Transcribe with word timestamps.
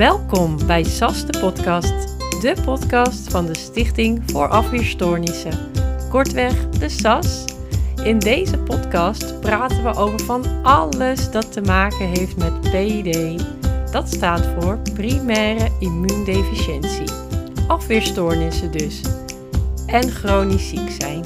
Welkom 0.00 0.66
bij 0.66 0.84
SAS 0.84 1.26
de 1.26 1.38
podcast, 1.38 2.18
de 2.40 2.54
podcast 2.64 3.30
van 3.30 3.46
de 3.46 3.58
Stichting 3.58 4.22
voor 4.26 4.48
Afweerstoornissen. 4.48 5.52
Kortweg 6.08 6.68
de 6.68 6.88
SAS. 6.88 7.44
In 8.04 8.18
deze 8.18 8.58
podcast 8.58 9.40
praten 9.40 9.82
we 9.84 9.94
over 9.94 10.20
van 10.20 10.44
alles 10.62 11.30
dat 11.30 11.52
te 11.52 11.60
maken 11.60 12.06
heeft 12.08 12.36
met 12.36 12.60
PID. 12.60 13.44
Dat 13.92 14.08
staat 14.08 14.46
voor 14.58 14.78
primaire 14.94 15.68
immuundeficiëntie. 15.78 17.12
Afweerstoornissen 17.66 18.72
dus. 18.72 19.00
En 19.86 20.10
chronisch 20.10 20.68
ziek 20.68 20.90
zijn. 21.00 21.24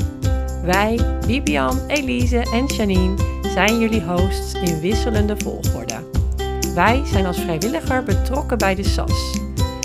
Wij, 0.64 0.98
Bibian, 1.26 1.86
Elise 1.86 2.46
en 2.52 2.66
Janine, 2.66 3.14
zijn 3.42 3.78
jullie 3.78 4.02
hosts 4.02 4.54
in 4.54 4.80
wisselende 4.80 5.36
volgorde. 5.36 5.93
Wij 6.74 7.02
zijn 7.04 7.26
als 7.26 7.40
vrijwilliger 7.40 8.02
betrokken 8.02 8.58
bij 8.58 8.74
de 8.74 8.82
SAS. 8.82 9.40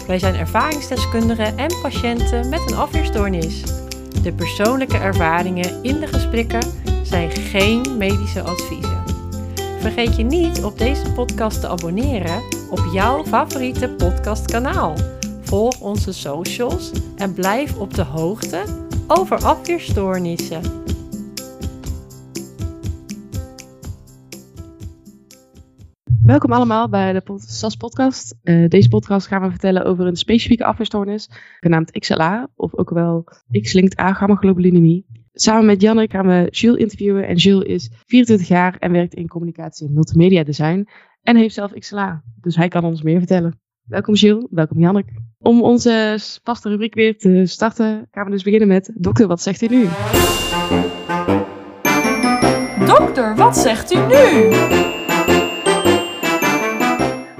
Wij 0.08 0.20
zijn 0.20 0.36
ervaringsdeskundigen 0.36 1.58
en 1.58 1.82
patiënten 1.82 2.50
met 2.50 2.72
een 2.72 2.78
afweerstoornis. 2.78 3.64
De 4.24 4.34
persoonlijke 4.34 4.98
ervaringen 4.98 5.84
in 5.84 6.00
de 6.00 6.08
gesprekken 6.08 6.62
zijn 7.04 7.32
geen 7.32 7.98
medische 7.98 8.42
adviezen. 8.42 9.04
Vergeet 9.80 10.16
je 10.16 10.24
niet 10.24 10.64
op 10.64 10.78
deze 10.78 11.12
podcast 11.12 11.62
te 11.62 11.68
abonneren 11.68 12.44
op 12.70 12.82
jouw 12.94 13.26
favoriete 13.26 13.90
podcastkanaal. 13.90 14.94
Volg 15.42 15.80
onze 15.80 16.14
socials 16.14 16.92
en 17.16 17.34
blijf 17.34 17.78
op 17.78 17.94
de 17.94 18.04
hoogte 18.04 18.64
over 19.08 19.44
afweerstoornissen. 19.44 20.79
Welkom 26.30 26.52
allemaal 26.52 26.90
bij 26.90 27.14
de 27.14 27.22
SAS 27.36 27.76
podcast. 27.76 28.36
Uh, 28.44 28.68
deze 28.68 28.90
podcast 28.90 29.28
gaan 29.28 29.42
we 29.42 29.50
vertellen 29.50 29.86
over 29.86 30.06
een 30.06 30.16
specifieke 30.16 30.66
afweerstoornis, 30.66 31.30
genaamd 31.60 31.92
XLA, 31.92 32.50
of 32.56 32.76
ook 32.76 32.90
wel 32.90 33.24
X-linked 33.62 34.00
A-gammaglobulinemie. 34.00 35.06
Samen 35.34 35.66
met 35.66 35.82
Janne 35.82 36.08
gaan 36.10 36.28
we 36.28 36.48
Jules 36.50 36.80
interviewen 36.80 37.28
en 37.28 37.36
Jules 37.36 37.68
is 37.68 37.90
24 38.06 38.48
jaar 38.48 38.76
en 38.80 38.92
werkt 38.92 39.14
in 39.14 39.28
communicatie 39.28 39.88
en 39.88 39.94
multimedia 39.94 40.44
design 40.44 40.88
en 41.22 41.36
heeft 41.36 41.54
zelf 41.54 41.74
XLA, 41.74 42.24
dus 42.42 42.56
hij 42.56 42.68
kan 42.68 42.84
ons 42.84 43.02
meer 43.02 43.18
vertellen. 43.18 43.60
Welkom 43.84 44.14
Jules, 44.14 44.46
welkom 44.50 44.80
Jannik. 44.80 45.08
Om 45.40 45.62
onze 45.64 46.18
vaste 46.44 46.70
rubriek 46.70 46.94
weer 46.94 47.18
te 47.18 47.46
starten 47.46 48.08
gaan 48.12 48.26
we 48.26 48.32
dus 48.32 48.44
beginnen 48.44 48.68
met 48.68 48.92
Dokter, 48.96 49.28
wat 49.28 49.42
zegt 49.42 49.62
u 49.62 49.68
nu? 49.68 49.88
Dokter, 52.86 53.36
wat 53.36 53.58
zegt 53.58 53.94
u 53.94 53.98
nu? 53.98 54.99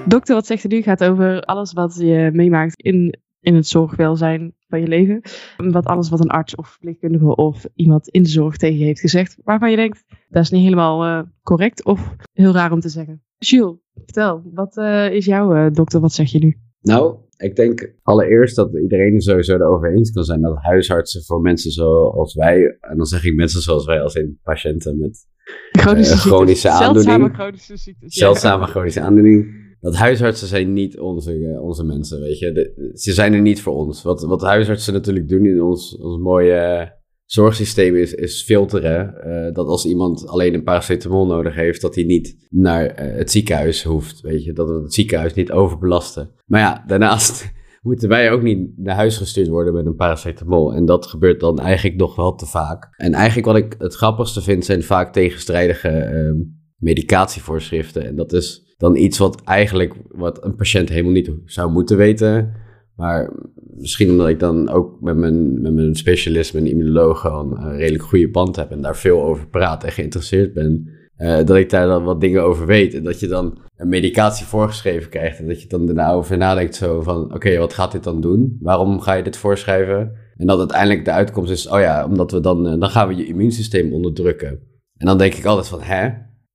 Dokter, 0.10 0.36
wat 0.36 0.46
zegt 0.46 0.64
u 0.64 0.68
nu 0.68 0.82
gaat 0.82 1.04
over 1.04 1.42
alles 1.42 1.74
wat 1.74 1.96
je 2.00 2.30
meemaakt 2.34 2.82
in, 2.82 3.20
in 3.40 3.56
het 3.56 3.68
zorgwelzijn 3.68 4.54
van 4.68 4.80
je 4.80 4.88
leven. 4.88 5.22
Wat 5.58 5.86
alles 5.86 6.10
wat 6.10 6.20
een 6.20 6.30
arts 6.30 6.56
of 6.56 6.68
verpleegkundige 6.68 7.36
of 7.36 7.66
iemand 7.76 8.08
in 8.08 8.24
de 8.24 8.30
zorg 8.30 8.58
tegen 8.58 8.78
je 8.78 8.86
heeft 8.86 9.00
gezegd. 9.00 9.38
Waarvan 9.44 9.70
je 9.70 9.76
denkt, 9.76 10.04
dat 10.30 10.44
is 10.44 10.50
niet 10.50 10.64
helemaal 10.64 11.06
uh, 11.06 11.22
correct 11.44 11.86
of 11.86 12.16
heel 12.34 12.54
raar 12.54 12.72
om 12.72 12.80
te 12.80 12.90
zeggen. 12.90 13.24
Jules, 13.38 13.78
vertel, 13.94 14.42
wat 14.54 14.78
uh, 14.78 15.12
is 15.12 15.26
jouw 15.26 15.56
uh, 15.56 15.72
dokter, 15.72 16.00
wat 16.00 16.14
zeg 16.14 16.32
je 16.32 16.40
nu? 16.40 16.58
Nou, 16.82 17.16
ik 17.38 17.56
denk 17.56 17.94
allereerst 18.04 18.56
dat 18.56 18.80
iedereen 18.82 19.22
sowieso 19.22 19.56
erover 19.56 19.96
eens 19.96 20.12
kan 20.12 20.24
zijn 20.24 20.42
dat 20.42 20.58
huisartsen 20.58 21.24
voor 21.24 21.42
mensen 21.42 21.72
zoals 21.72 22.34
wij, 22.34 22.78
en 22.82 22.98
dan 22.98 23.06
zeg 23.06 23.26
ik 23.26 23.36
mensen 23.36 23.62
zoals 23.62 23.86
wij 23.86 24.02
als 24.02 24.16
in 24.16 24.40
patiënten 24.44 24.98
met 24.98 25.28
chronische, 25.72 26.18
chronische 26.18 26.70
aandoening. 26.70 27.04
Zeldzame 27.04 27.34
chronische 27.34 27.78
ziektes. 27.78 28.14
Zeldzame 28.14 28.66
chronische 28.66 29.02
aandoening. 29.02 29.68
Dat 29.82 29.96
huisartsen 29.96 30.48
zijn 30.48 30.74
niet 30.74 31.00
onze, 31.00 31.60
onze 31.62 31.84
mensen, 31.84 32.20
weet 32.20 32.40
je. 32.40 32.92
Ze 32.94 33.14
zijn 33.14 33.34
er 33.34 33.42
niet 33.42 33.62
voor 33.62 33.74
ons. 33.74 34.04
Wat, 34.04 34.22
wat 34.22 34.42
huisartsen 34.42 34.94
natuurlijk 34.94 35.30
doen 35.30 35.46
in 35.46 35.62
ons, 35.62 35.98
ons 35.98 36.22
mooie 36.22 36.92
zorgsysteem 37.26 37.96
is, 37.96 38.14
is 38.14 38.44
filteren. 38.44 39.14
Uh, 39.26 39.54
dat 39.54 39.68
als 39.68 39.86
iemand 39.86 40.28
alleen 40.28 40.54
een 40.54 40.64
paracetamol 40.64 41.26
nodig 41.26 41.56
heeft, 41.56 41.82
dat 41.82 41.96
hij 41.96 42.04
niet 42.04 42.48
naar 42.50 42.84
uh, 42.84 43.16
het 43.18 43.32
ziekenhuis 43.32 43.84
hoeft. 43.84 44.22
Weet 44.22 44.44
je, 44.44 44.54
dat 44.54 44.70
we 44.70 44.82
het 44.82 44.94
ziekenhuis 44.94 45.34
niet 45.34 45.52
overbelasten. 45.52 46.32
Maar 46.46 46.60
ja, 46.60 46.84
daarnaast 46.88 47.52
moeten 47.82 48.10
wij 48.10 48.32
ook 48.32 48.42
niet 48.42 48.78
naar 48.78 48.96
huis 48.96 49.18
gestuurd 49.18 49.48
worden 49.48 49.74
met 49.74 49.86
een 49.86 49.96
paracetamol. 49.96 50.74
En 50.74 50.86
dat 50.86 51.06
gebeurt 51.06 51.40
dan 51.40 51.60
eigenlijk 51.60 51.98
nog 51.98 52.16
wel 52.16 52.36
te 52.36 52.46
vaak. 52.46 52.90
En 52.98 53.14
eigenlijk 53.14 53.48
wat 53.48 53.58
ik 53.58 53.76
het 53.78 53.96
grappigste 53.96 54.42
vind, 54.42 54.66
zijn 54.66 54.84
vaak 54.84 55.14
tegenstrijdige 55.14 56.12
uh, 56.14 56.46
medicatievoorschriften. 56.78 58.06
En 58.06 58.16
dat 58.16 58.34
is 58.34 58.69
dan 58.80 58.96
iets 58.96 59.18
wat 59.18 59.42
eigenlijk 59.44 59.94
wat 60.08 60.44
een 60.44 60.56
patiënt 60.56 60.90
helemaal 60.90 61.12
niet 61.12 61.32
zou 61.46 61.72
moeten 61.72 61.98
weten. 61.98 62.54
Maar 62.96 63.32
misschien 63.76 64.10
omdat 64.10 64.28
ik 64.28 64.40
dan 64.40 64.70
ook 64.70 65.02
met 65.02 65.18
mijn, 65.18 65.62
met 65.62 65.74
mijn 65.74 65.96
specialist, 65.96 66.54
mijn 66.54 66.68
immunoloog, 66.68 67.20
gewoon 67.20 67.58
een 67.58 67.78
redelijk 67.78 68.04
goede 68.04 68.30
band 68.30 68.56
heb 68.56 68.72
en 68.72 68.82
daar 68.82 68.98
veel 68.98 69.24
over 69.24 69.48
praat 69.48 69.84
en 69.84 69.92
geïnteresseerd 69.92 70.54
ben. 70.54 70.90
Uh, 71.18 71.38
dat 71.38 71.56
ik 71.56 71.70
daar 71.70 71.88
dan 71.88 72.04
wat 72.04 72.22
dingen 72.22 72.44
over 72.44 72.66
weet. 72.66 72.94
En 72.94 73.04
dat 73.04 73.20
je 73.20 73.28
dan 73.28 73.58
een 73.76 73.90
medicatie 73.90 74.46
voorgeschreven 74.46 75.10
krijgt. 75.10 75.40
En 75.40 75.48
dat 75.48 75.62
je 75.62 75.68
dan 75.68 75.86
daarna 75.86 76.12
over 76.12 76.38
nadenkt 76.38 76.76
zo 76.76 77.02
van, 77.02 77.34
oké, 77.34 77.58
wat 77.58 77.74
gaat 77.74 77.92
dit 77.92 78.04
dan 78.04 78.22
doen? 78.22 78.58
Waarom 78.62 79.00
ga 79.00 79.14
je 79.14 79.24
dit 79.24 79.38
voorschrijven? 79.38 80.12
En 80.38 80.48
dat 80.48 80.60
uiteindelijk 80.60 81.06
de 81.06 81.12
uitkomst 81.12 81.52
is, 81.52 81.68
oh 81.68 81.80
ja, 81.80 82.06
omdat 82.06 82.32
we 82.32 82.40
dan, 82.40 82.74
uh, 82.74 82.80
dan 82.80 82.90
gaan 82.90 83.08
we 83.08 83.16
je 83.16 83.26
immuunsysteem 83.26 83.94
onderdrukken. 83.94 84.60
En 84.98 85.06
dan 85.06 85.18
denk 85.18 85.34
ik 85.34 85.46
altijd 85.46 85.68
van, 85.68 85.82
hè? 85.82 86.10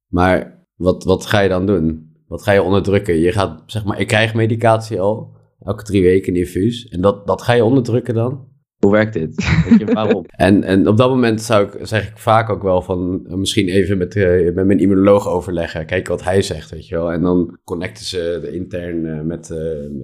Maar 0.08 0.66
wat, 0.74 1.04
wat 1.04 1.26
ga 1.26 1.40
je 1.40 1.48
dan 1.48 1.66
doen? 1.66 2.12
Wat 2.34 2.42
ga 2.42 2.52
je 2.52 2.62
onderdrukken? 2.62 3.18
Je 3.18 3.32
gaat, 3.32 3.62
zeg 3.66 3.84
maar, 3.84 4.00
ik 4.00 4.06
krijg 4.06 4.34
medicatie 4.34 5.00
al 5.00 5.36
elke 5.64 5.82
drie 5.82 6.02
weken 6.02 6.32
een 6.32 6.38
infuus. 6.38 6.88
En 6.88 7.00
dat, 7.00 7.26
dat 7.26 7.42
ga 7.42 7.52
je 7.52 7.64
onderdrukken 7.64 8.14
dan? 8.14 8.48
Hoe 8.78 8.92
werkt 8.92 9.12
dit? 9.12 9.46
Waarom? 9.92 10.24
en, 10.48 10.62
en 10.62 10.88
op 10.88 10.96
dat 10.96 11.08
moment 11.08 11.42
zou 11.42 11.66
ik, 11.66 11.86
zeg 11.86 12.08
ik 12.08 12.18
vaak 12.18 12.50
ook 12.50 12.62
wel 12.62 12.82
van 12.82 13.26
misschien 13.28 13.68
even 13.68 13.98
met, 13.98 14.14
uh, 14.14 14.54
met 14.54 14.66
mijn 14.66 14.78
immunoloog 14.78 15.28
overleggen. 15.28 15.86
Kijken 15.86 16.12
wat 16.12 16.24
hij 16.24 16.42
zegt, 16.42 16.70
weet 16.70 16.88
je 16.88 16.94
wel. 16.94 17.12
En 17.12 17.22
dan 17.22 17.58
connecten 17.64 18.04
ze 18.04 18.50
intern 18.52 19.04
uh, 19.04 19.20
met, 19.20 19.50
uh, 19.50 19.58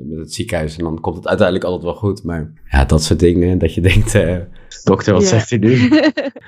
met 0.08 0.18
het 0.18 0.32
ziekenhuis. 0.32 0.76
En 0.76 0.84
dan 0.84 1.00
komt 1.00 1.16
het 1.16 1.28
uiteindelijk 1.28 1.66
altijd 1.66 1.84
wel 1.84 1.94
goed. 1.94 2.24
Maar 2.24 2.52
ja, 2.70 2.84
dat 2.84 3.02
soort 3.02 3.20
dingen. 3.20 3.58
Dat 3.58 3.74
je 3.74 3.80
denkt, 3.80 4.12
dokter, 4.84 5.12
wat 5.12 5.22
Ja. 5.22 5.28
zegt 5.28 5.50
hij 5.50 5.58
nu? 5.58 5.90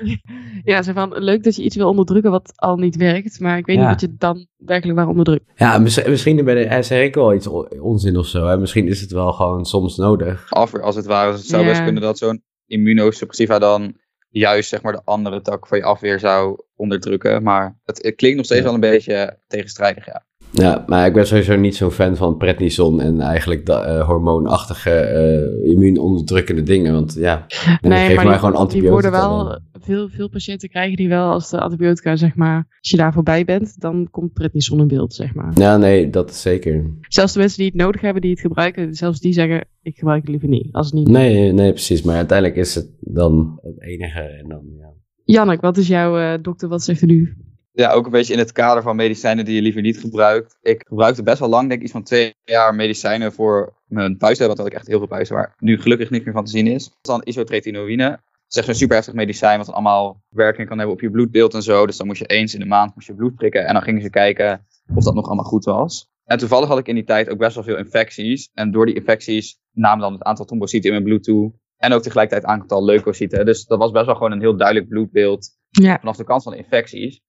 ja, 0.72 0.82
zo 0.82 0.92
van, 0.92 1.12
leuk 1.18 1.42
dat 1.44 1.56
je 1.56 1.62
iets 1.62 1.76
wil 1.76 1.88
onderdrukken 1.88 2.30
wat 2.30 2.52
al 2.56 2.76
niet 2.76 2.96
werkt, 2.96 3.40
maar 3.40 3.58
ik 3.58 3.66
weet 3.66 3.76
Ja. 3.76 3.82
niet 3.82 3.90
wat 3.90 4.00
je 4.00 4.16
dan 4.18 4.46
werkelijk 4.56 4.98
waar 4.98 5.08
onderdrukt. 5.08 5.44
ja, 5.56 5.78
mis- 5.78 6.04
misschien 6.04 6.44
bij 6.44 6.54
de 6.68 6.82
zeg 6.82 7.02
ik 7.02 7.14
wel 7.14 7.34
iets 7.34 7.46
on- 7.46 7.80
onzin 7.80 8.16
of 8.16 8.26
zo. 8.26 8.46
Hè? 8.46 8.58
Misschien 8.58 8.88
is 8.88 9.00
het 9.00 9.10
wel 9.12 9.32
gewoon 9.32 9.64
soms 9.64 9.96
nodig. 9.96 10.46
afweer 10.50 10.82
als 10.82 10.96
het 10.96 11.06
ware. 11.06 11.32
Het 11.32 11.46
zou 11.46 11.62
Ja. 11.62 11.68
best 11.68 11.84
kunnen 11.84 12.02
dat 12.02 12.18
zo'n 12.18 12.42
immunosuppressiva 12.66 13.58
dan 13.58 13.94
juist 14.28 14.68
zeg 14.68 14.82
maar 14.82 14.92
de 14.92 15.02
andere 15.04 15.40
tak 15.40 15.66
van 15.66 15.78
je 15.78 15.84
afweer 15.84 16.18
zou 16.18 16.58
onderdrukken. 16.76 17.42
Maar 17.42 17.78
het, 17.84 18.02
het 18.02 18.14
klinkt 18.14 18.36
nog 18.36 18.46
steeds 18.46 18.60
Ja. 18.60 18.66
wel 18.66 18.74
een 18.74 18.80
beetje 18.90 19.38
tegenstrijdig, 19.46 20.06
ja. 20.06 20.24
Ja, 20.52 20.84
maar 20.86 21.06
ik 21.06 21.12
ben 21.12 21.26
sowieso 21.26 21.56
niet 21.56 21.76
zo'n 21.76 21.90
fan 21.90 22.16
van 22.16 22.36
prednison 22.36 23.00
en 23.00 23.20
eigenlijk 23.20 23.68
eh, 23.68 24.06
hormoonachtige 24.06 24.90
eh, 24.90 25.70
immuunonderdrukkende 25.70 26.62
dingen. 26.62 26.92
Want 26.92 27.14
ja, 27.14 27.46
en 27.80 27.92
geef 27.92 28.14
maar 28.14 28.14
mij 28.14 28.24
die, 28.24 28.34
gewoon 28.34 28.50
die 28.50 28.60
antibiotica. 28.60 28.92
worden 28.92 29.12
dan. 29.12 29.44
wel, 29.44 29.58
veel, 29.72 30.08
veel 30.08 30.28
patiënten 30.28 30.68
krijgen 30.68 30.96
die 30.96 31.08
wel 31.08 31.30
als 31.30 31.50
de 31.50 31.60
antibiotica, 31.60 32.16
zeg 32.16 32.34
maar, 32.34 32.56
als 32.80 32.90
je 32.90 32.96
daar 32.96 33.12
voorbij 33.12 33.44
bent, 33.44 33.80
dan 33.80 34.08
komt 34.10 34.32
prednison 34.32 34.80
in 34.80 34.88
beeld, 34.88 35.14
zeg 35.14 35.34
maar. 35.34 35.52
Ja, 35.54 35.76
nee, 35.76 36.10
dat 36.10 36.30
is 36.30 36.40
zeker. 36.40 36.84
Zelfs 37.08 37.32
de 37.32 37.38
mensen 37.38 37.58
die 37.58 37.66
het 37.66 37.76
nodig 37.76 38.00
hebben, 38.00 38.22
die 38.22 38.30
het 38.30 38.40
gebruiken, 38.40 38.94
zelfs 38.94 39.20
die 39.20 39.32
zeggen, 39.32 39.68
ik 39.82 39.96
gebruik 39.96 40.20
het 40.20 40.30
liever 40.30 40.48
niet, 40.48 40.72
als 40.72 40.86
het 40.86 40.94
niet 40.94 41.08
Nee, 41.08 41.52
nee, 41.52 41.70
precies. 41.70 42.02
Maar 42.02 42.16
uiteindelijk 42.16 42.58
is 42.58 42.74
het 42.74 42.88
dan 43.00 43.58
het 43.62 43.82
enige. 43.82 44.20
En 44.20 44.48
dan, 44.48 44.62
ja. 44.78 44.92
Jannik, 45.24 45.60
wat 45.60 45.76
is 45.76 45.88
jouw 45.88 46.18
eh, 46.18 46.42
dokter, 46.42 46.68
wat 46.68 46.82
zegt 46.82 47.02
u 47.02 47.06
nu? 47.06 47.36
Ja, 47.74 47.92
ook 47.92 48.04
een 48.04 48.10
beetje 48.10 48.32
in 48.32 48.38
het 48.38 48.52
kader 48.52 48.82
van 48.82 48.96
medicijnen 48.96 49.44
die 49.44 49.54
je 49.54 49.62
liever 49.62 49.82
niet 49.82 49.98
gebruikt. 50.00 50.56
Ik 50.62 50.84
gebruikte 50.88 51.22
best 51.22 51.38
wel 51.38 51.48
lang, 51.48 51.68
denk 51.68 51.78
ik, 51.78 51.82
iets 51.82 51.92
van 51.92 52.02
twee 52.02 52.34
jaar 52.44 52.74
medicijnen 52.74 53.32
voor 53.32 53.72
mijn 53.86 54.16
puisten. 54.16 54.46
Want 54.46 54.58
had 54.58 54.66
ik 54.66 54.74
echt 54.74 54.86
heel 54.86 54.98
veel 54.98 55.06
puisten, 55.06 55.36
waar 55.36 55.54
nu 55.58 55.80
gelukkig 55.80 56.10
niet 56.10 56.24
meer 56.24 56.34
van 56.34 56.44
te 56.44 56.50
zien 56.50 56.66
is. 56.66 56.84
Dat 56.84 56.98
is 57.02 57.08
dan 57.08 57.22
isotretinoïne. 57.24 58.08
Dat 58.08 58.20
is 58.48 58.56
echt 58.56 58.66
zo'n 58.66 58.74
super 58.74 58.96
heftig 58.96 59.14
medicijn, 59.14 59.56
wat 59.56 59.66
dan 59.66 59.74
allemaal 59.74 60.22
werking 60.28 60.68
kan 60.68 60.76
hebben 60.78 60.96
op 60.96 61.00
je 61.00 61.10
bloedbeeld 61.10 61.54
en 61.54 61.62
zo. 61.62 61.86
Dus 61.86 61.96
dan 61.96 62.06
moest 62.06 62.18
je 62.18 62.26
eens 62.26 62.54
in 62.54 62.60
de 62.60 62.66
maand 62.66 62.94
moest 62.94 63.06
je 63.06 63.14
bloed 63.14 63.34
prikken. 63.34 63.66
En 63.66 63.72
dan 63.72 63.82
gingen 63.82 64.02
ze 64.02 64.10
kijken 64.10 64.66
of 64.94 65.04
dat 65.04 65.14
nog 65.14 65.26
allemaal 65.26 65.44
goed 65.44 65.64
was. 65.64 66.10
En 66.24 66.38
toevallig 66.38 66.68
had 66.68 66.78
ik 66.78 66.88
in 66.88 66.94
die 66.94 67.04
tijd 67.04 67.28
ook 67.28 67.38
best 67.38 67.54
wel 67.54 67.64
veel 67.64 67.76
infecties. 67.76 68.50
En 68.54 68.70
door 68.70 68.86
die 68.86 68.94
infecties 68.94 69.58
nam 69.72 69.98
dan 69.98 70.12
het 70.12 70.22
aantal 70.22 70.44
trombocyten 70.44 70.86
in 70.86 70.92
mijn 70.92 71.04
bloed 71.04 71.24
toe. 71.24 71.52
En 71.76 71.92
ook 71.92 72.02
tegelijkertijd 72.02 72.50
het 72.50 72.60
aantal 72.60 72.84
leukocyten. 72.84 73.46
Dus 73.46 73.64
dat 73.64 73.78
was 73.78 73.90
best 73.90 74.06
wel 74.06 74.14
gewoon 74.14 74.32
een 74.32 74.40
heel 74.40 74.56
duidelijk 74.56 74.88
bloedbeeld 74.88 75.50
Ja, 75.68 75.98
vanaf 75.98 76.16
de 76.16 76.24
kant 76.24 76.42
van 76.42 76.52
de 76.52 76.58
infecties. 76.58 77.20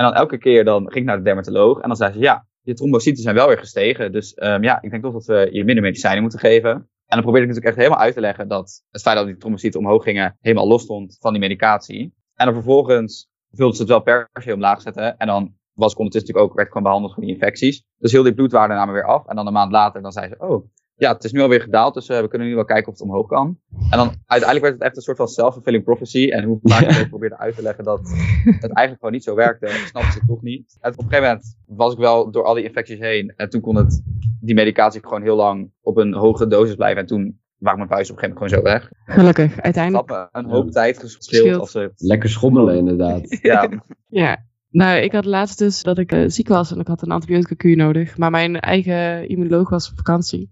En 0.00 0.06
dan 0.06 0.14
elke 0.14 0.38
keer 0.38 0.64
dan 0.64 0.82
ging 0.82 0.94
ik 0.94 1.04
naar 1.04 1.16
de 1.16 1.22
dermatoloog 1.22 1.80
en 1.80 1.88
dan 1.88 1.96
zei 1.96 2.12
ze, 2.12 2.18
ja, 2.18 2.46
je 2.60 2.74
trombocyten 2.74 3.22
zijn 3.22 3.34
wel 3.34 3.46
weer 3.46 3.58
gestegen. 3.58 4.12
Dus 4.12 4.34
ehm, 4.34 4.62
ja, 4.62 4.82
ik 4.82 4.90
denk 4.90 5.02
toch 5.02 5.12
dat 5.12 5.24
we 5.24 5.48
je 5.52 5.64
minder 5.64 5.84
medicijnen 5.84 6.22
moeten 6.22 6.38
geven. 6.38 6.70
En 6.70 7.16
dan 7.16 7.22
probeerde 7.22 7.46
ik 7.46 7.54
natuurlijk 7.54 7.76
echt 7.76 7.86
helemaal 7.86 8.04
uit 8.04 8.14
te 8.14 8.20
leggen 8.20 8.48
dat 8.48 8.84
het 8.90 9.02
feit 9.02 9.16
dat 9.16 9.26
die 9.26 9.36
trombocyten 9.36 9.80
omhoog 9.80 10.02
gingen 10.02 10.36
helemaal 10.40 10.68
los 10.68 10.82
stond 10.82 11.16
van 11.20 11.32
die 11.32 11.40
medicatie. 11.40 12.14
En 12.34 12.44
dan 12.46 12.54
vervolgens 12.54 13.28
wilden 13.48 13.76
ze 13.76 13.82
het 13.82 13.90
wel 13.90 14.00
per 14.00 14.28
se 14.32 14.54
omlaag 14.54 14.80
zetten. 14.80 15.16
En 15.16 15.26
dan 15.26 15.54
was 15.72 15.92
ik 15.92 15.98
ondertussen 15.98 16.30
natuurlijk 16.30 16.50
ook, 16.50 16.56
werd 16.56 16.68
gewoon 16.68 16.82
behandeld 16.82 17.14
voor 17.14 17.22
die 17.22 17.32
infecties. 17.32 17.84
Dus 17.98 18.12
heel 18.12 18.22
die 18.22 18.34
bloedwaarden 18.34 18.76
namen 18.76 18.94
weer 18.94 19.06
af. 19.06 19.26
En 19.26 19.36
dan 19.36 19.46
een 19.46 19.52
maand 19.52 19.72
later, 19.72 20.02
dan 20.02 20.12
zei 20.12 20.28
ze, 20.28 20.34
oh, 20.38 20.66
ja, 21.00 21.12
het 21.12 21.24
is 21.24 21.32
nu 21.32 21.40
alweer 21.40 21.60
gedaald, 21.60 21.94
dus 21.94 22.08
uh, 22.08 22.20
we 22.20 22.28
kunnen 22.28 22.48
nu 22.48 22.54
wel 22.54 22.64
kijken 22.64 22.92
of 22.92 22.98
het 22.98 23.08
omhoog 23.08 23.26
kan. 23.26 23.58
En 23.90 23.98
dan 23.98 24.14
uiteindelijk 24.26 24.60
werd 24.60 24.74
het 24.74 24.82
echt 24.82 24.96
een 24.96 25.02
soort 25.02 25.16
van 25.16 25.28
self-fulfilling 25.28 25.84
prophecy. 25.84 26.28
En 26.30 26.44
hoe 26.44 26.58
vaak 26.62 26.80
ik 26.82 27.08
probeerde 27.08 27.38
uit 27.38 27.56
te 27.56 27.62
leggen 27.62 27.84
dat 27.84 28.00
het 28.44 28.72
eigenlijk 28.72 28.98
gewoon 28.98 29.12
niet 29.12 29.24
zo 29.24 29.34
werkte, 29.34 29.66
snapte 29.66 30.12
ze 30.12 30.26
toch 30.26 30.42
niet. 30.42 30.76
En 30.80 30.92
op 30.92 30.98
een 30.98 31.04
gegeven 31.04 31.28
moment 31.28 31.56
was 31.66 31.92
ik 31.92 31.98
wel 31.98 32.30
door 32.30 32.44
al 32.44 32.54
die 32.54 32.64
infecties 32.64 32.98
heen. 32.98 33.32
En 33.36 33.50
toen 33.50 33.60
kon 33.60 33.76
het, 33.76 34.02
die 34.40 34.54
medicatie 34.54 35.00
gewoon 35.02 35.22
heel 35.22 35.36
lang 35.36 35.70
op 35.80 35.96
een 35.96 36.14
hoge 36.14 36.46
dosis 36.46 36.74
blijven. 36.74 37.00
En 37.00 37.06
toen 37.06 37.40
waren 37.58 37.78
mijn 37.78 37.90
vuisten 37.90 38.16
op 38.16 38.22
een 38.22 38.28
gegeven 38.28 38.54
moment 38.54 38.64
gewoon 38.64 38.80
zo 38.80 38.94
weg. 39.04 39.16
Gelukkig, 39.16 39.60
uiteindelijk. 39.60 40.10
Stappen, 40.10 40.40
een 40.40 40.50
hoop 40.50 40.70
tijd 40.70 40.98
gespeeld. 40.98 41.60
Als 41.60 41.70
ze... 41.70 41.92
Lekker 41.96 42.28
schommelen 42.28 42.76
inderdaad. 42.76 43.38
ja. 43.42 43.68
ja. 44.08 44.48
Nou, 44.70 45.00
ik 45.00 45.12
had 45.12 45.24
laatst 45.24 45.58
dus 45.58 45.82
dat 45.82 45.98
ik 45.98 46.12
uh, 46.12 46.24
ziek 46.26 46.48
was 46.48 46.72
en 46.72 46.80
ik 46.80 46.86
had 46.86 47.02
een 47.02 47.10
antibiotica 47.10 47.54
kuur 47.54 47.76
nodig. 47.76 48.18
Maar 48.18 48.30
mijn 48.30 48.60
eigen 48.60 49.28
immunoloog 49.28 49.70
was 49.70 49.90
op 49.90 49.96
vakantie. 49.96 50.50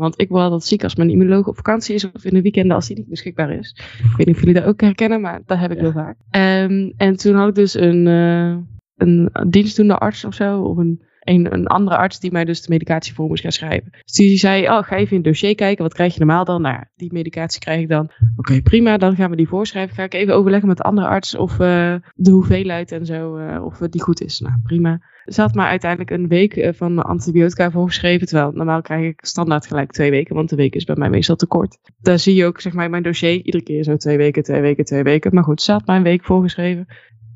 Want 0.00 0.20
ik 0.20 0.28
word 0.28 0.42
altijd 0.42 0.64
ziek 0.64 0.82
als 0.82 0.94
mijn 0.94 1.10
immunoloog 1.10 1.46
op 1.46 1.56
vakantie 1.56 1.94
is 1.94 2.10
of 2.12 2.24
in 2.24 2.34
de 2.34 2.42
weekenden 2.42 2.76
als 2.76 2.86
die 2.86 2.96
niet 2.96 3.08
beschikbaar 3.08 3.50
is. 3.50 3.70
Ik 3.98 4.16
weet 4.16 4.26
niet 4.26 4.34
of 4.36 4.40
jullie 4.40 4.60
dat 4.60 4.64
ook 4.64 4.80
herkennen, 4.80 5.20
maar 5.20 5.42
dat 5.46 5.58
heb 5.58 5.72
ik 5.72 5.78
heel 5.78 5.92
vaak. 5.92 6.16
Um, 6.30 6.92
en 6.96 7.16
toen 7.16 7.34
had 7.34 7.48
ik 7.48 7.54
dus 7.54 7.74
een, 7.74 8.06
uh, 8.06 8.56
een 8.96 9.30
dienstdoende 9.48 9.98
arts 9.98 10.24
of 10.24 10.34
zo, 10.34 10.62
of 10.62 10.76
een, 10.76 11.02
een, 11.30 11.52
een, 11.52 11.66
andere 11.66 11.96
arts 11.96 12.20
die 12.20 12.32
mij 12.32 12.44
dus 12.44 12.62
de 12.62 12.72
medicatie 12.72 13.14
voor 13.14 13.28
moest 13.28 13.42
gaan 13.42 13.52
schrijven. 13.52 13.90
Dus 14.04 14.12
die 14.12 14.38
zei, 14.38 14.68
oh, 14.68 14.82
ga 14.82 14.96
even 14.96 15.10
in 15.10 15.16
het 15.16 15.24
dossier 15.24 15.54
kijken, 15.54 15.82
wat 15.82 15.94
krijg 15.94 16.12
je 16.12 16.18
normaal 16.18 16.44
dan? 16.44 16.62
Nou, 16.62 16.84
die 16.96 17.12
medicatie 17.12 17.60
krijg 17.60 17.80
ik 17.80 17.88
dan. 17.88 18.10
Oké, 18.36 18.62
prima, 18.62 18.96
dan 18.96 19.16
gaan 19.16 19.30
we 19.30 19.36
die 19.36 19.48
voorschrijven. 19.48 19.94
Ga 19.94 20.02
ik 20.02 20.14
even 20.14 20.34
overleggen 20.34 20.68
met 20.68 20.76
de 20.76 20.82
andere 20.82 21.06
arts 21.06 21.36
of 21.36 21.52
uh, 21.52 21.94
de 22.14 22.30
hoeveelheid 22.30 22.92
en 22.92 23.06
zo, 23.06 23.36
uh, 23.38 23.64
of 23.64 23.78
die 23.78 24.02
goed 24.02 24.22
is. 24.22 24.40
Nou, 24.40 24.54
prima. 24.62 25.00
Ze 25.24 25.40
had 25.40 25.54
maar 25.54 25.68
uiteindelijk 25.68 26.10
een 26.10 26.28
week 26.28 26.72
van 26.76 27.02
antibiotica 27.02 27.70
voorgeschreven. 27.70 28.26
Terwijl 28.26 28.52
normaal 28.52 28.82
krijg 28.82 29.04
ik 29.04 29.20
standaard 29.24 29.66
gelijk 29.66 29.90
twee 29.90 30.10
weken. 30.10 30.34
Want 30.34 30.48
de 30.48 30.56
week 30.56 30.74
is 30.74 30.84
bij 30.84 30.96
mij 30.96 31.10
meestal 31.10 31.36
te 31.36 31.46
kort. 31.46 31.78
Daar 32.00 32.18
zie 32.18 32.34
je 32.34 32.46
ook 32.46 32.60
zeg 32.60 32.72
maar 32.72 32.84
in 32.84 32.90
mijn 32.90 33.02
dossier 33.02 33.42
iedere 33.42 33.62
keer 33.62 33.84
zo 33.84 33.96
twee 33.96 34.16
weken, 34.16 34.42
twee 34.42 34.60
weken, 34.60 34.84
twee 34.84 35.02
weken. 35.02 35.34
Maar 35.34 35.44
goed, 35.44 35.62
ze 35.62 35.72
had 35.72 35.86
maar 35.86 35.96
een 35.96 36.02
week 36.02 36.24
voorgeschreven. 36.24 36.86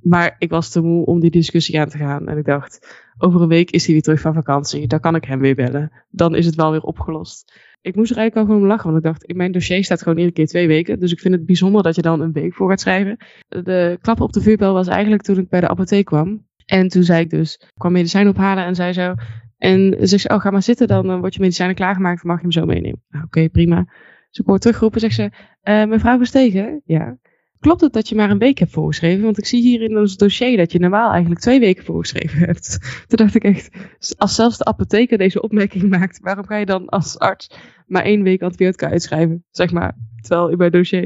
Maar 0.05 0.35
ik 0.39 0.51
was 0.51 0.71
te 0.71 0.81
moe 0.81 1.07
om 1.07 1.21
die 1.21 1.31
discussie 1.31 1.81
aan 1.81 1.89
te 1.89 1.99
gaan. 1.99 2.29
En 2.29 2.39
ik 2.39 2.45
dacht, 2.45 3.05
over 3.19 3.43
een 3.43 3.49
week 3.49 3.71
is 3.71 3.85
hij 3.85 3.93
weer 3.93 4.03
terug 4.03 4.21
van 4.21 4.35
vakantie. 4.35 4.87
Dan 4.87 5.01
kan 5.01 5.15
ik 5.15 5.25
hem 5.25 5.41
weer 5.41 5.55
bellen. 5.55 5.93
Dan 6.11 6.35
is 6.35 6.47
het 6.47 6.55
wel 6.55 6.71
weer 6.71 6.83
opgelost. 6.83 7.61
Ik 7.81 7.97
moest 7.97 8.11
er 8.11 8.17
eigenlijk 8.17 8.49
al 8.49 8.55
gewoon 8.55 8.69
lachen. 8.69 8.93
Want 8.93 9.05
ik 9.05 9.11
dacht, 9.11 9.25
in 9.25 9.37
mijn 9.37 9.53
dossier 9.53 9.85
staat 9.85 10.03
gewoon 10.03 10.19
iedere 10.19 10.35
keer 10.35 10.47
twee 10.47 10.67
weken. 10.67 11.01
Dus 11.01 11.13
ik 11.13 11.21
vind 11.21 11.35
het 11.35 11.47
bijzonder 11.47 11.83
dat 11.83 11.95
je 11.95 12.03
dan 12.03 12.21
een 12.21 12.33
week 12.33 12.55
voor 12.55 12.69
gaat 12.69 12.81
schrijven. 12.81 13.17
De 13.49 13.99
klap 14.01 14.21
op 14.21 14.33
de 14.33 14.41
vuurbel 14.41 14.73
was 14.73 14.87
eigenlijk 14.87 15.23
toen 15.23 15.39
ik 15.39 15.49
bij 15.49 15.61
de 15.61 15.69
apotheek 15.69 16.05
kwam. 16.05 16.47
En 16.67 16.89
toen 16.89 17.03
zei 17.03 17.21
ik 17.21 17.31
dus, 17.31 17.55
ik 17.55 17.73
kwam 17.77 17.93
medicijn 17.93 18.29
ophalen 18.29 18.65
en 18.65 18.75
zei 18.75 18.93
zo. 18.93 19.15
En 19.59 19.97
zegt 20.01 20.23
ze, 20.23 20.29
oh 20.29 20.41
ga 20.41 20.51
maar 20.51 20.63
zitten, 20.63 20.87
dan 20.87 21.11
uh, 21.11 21.19
wordt 21.19 21.35
je 21.35 21.41
medicijnen 21.41 21.75
klaargemaakt, 21.75 22.23
mag 22.23 22.37
je 22.37 22.43
hem 22.43 22.53
zo 22.53 22.65
meenemen. 22.65 23.03
Nou, 23.09 23.25
Oké, 23.25 23.49
prima. 23.49 23.85
Dus 24.29 24.39
ik 24.39 24.47
word 24.47 24.61
teruggeroepen, 24.61 25.01
zegt 25.01 25.15
ze, 25.15 25.31
uh, 25.63 25.85
mevrouw 25.85 26.17
Verstegen, 26.17 26.83
ja. 26.85 27.19
Klopt 27.65 27.81
het 27.81 27.93
dat 27.93 28.09
je 28.09 28.15
maar 28.15 28.31
een 28.31 28.39
week 28.39 28.59
hebt 28.59 28.73
voorgeschreven? 28.73 29.25
Want 29.25 29.39
ik 29.39 29.47
zie 29.47 29.63
hier 29.63 29.83
in 29.83 29.99
ons 29.99 30.17
dossier 30.17 30.57
dat 30.57 30.73
je 30.73 30.79
normaal 30.79 31.11
eigenlijk 31.11 31.41
twee 31.41 31.61
weken 31.61 31.85
voorgeschreven 31.85 32.39
hebt. 32.39 32.79
Toen 33.09 33.19
dacht 33.19 33.35
ik 33.35 33.45
echt, 33.45 33.71
als 34.17 34.35
zelfs 34.35 34.59
de 34.59 34.65
apotheker 34.65 35.19
deze 35.19 35.43
opmerking 35.43 35.89
maakt, 35.89 36.21
waarom 36.21 36.47
ga 36.47 36.57
je 36.57 36.67
dan 36.67 36.89
als 36.89 37.19
arts 37.19 37.51
maar 37.87 38.03
één 38.03 38.23
week 38.23 38.43
antibiotica 38.43 38.91
uitschrijven? 38.91 39.45
Zeg 39.51 39.73
maar, 39.73 39.97
terwijl 40.21 40.49
in 40.49 40.57
mijn 40.57 40.71
dossier. 40.71 41.05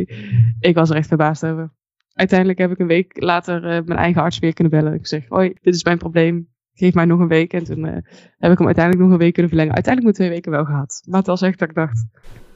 Ik 0.60 0.74
was 0.74 0.90
er 0.90 0.96
echt 0.96 1.08
verbaasd 1.08 1.46
over 1.46 1.76
uiteindelijk 2.18 2.58
heb 2.58 2.70
ik 2.70 2.78
een 2.78 2.86
week 2.86 3.22
later 3.22 3.56
uh, 3.56 3.84
mijn 3.84 3.98
eigen 3.98 4.22
arts 4.22 4.38
weer 4.38 4.52
kunnen 4.52 4.72
bellen. 4.72 4.94
Ik 4.94 5.06
zeg, 5.06 5.24
hoi, 5.28 5.52
dit 5.62 5.74
is 5.74 5.84
mijn 5.84 5.98
probleem. 5.98 6.48
Geef 6.72 6.94
mij 6.94 7.04
nog 7.04 7.20
een 7.20 7.28
week. 7.28 7.52
En 7.52 7.64
toen 7.64 7.84
uh, 7.84 7.92
heb 8.38 8.52
ik 8.52 8.58
hem 8.58 8.66
uiteindelijk 8.66 9.04
nog 9.04 9.12
een 9.12 9.18
week 9.18 9.32
kunnen 9.32 9.50
verlengen. 9.50 9.74
Uiteindelijk 9.74 10.16
mijn 10.16 10.28
twee 10.28 10.40
weken 10.40 10.50
wel 10.52 10.64
gehad. 10.64 11.02
Maar 11.08 11.18
het 11.18 11.26
was 11.26 11.42
echt 11.42 11.58
dat 11.58 11.68
ik 11.68 11.74
dacht... 11.74 12.06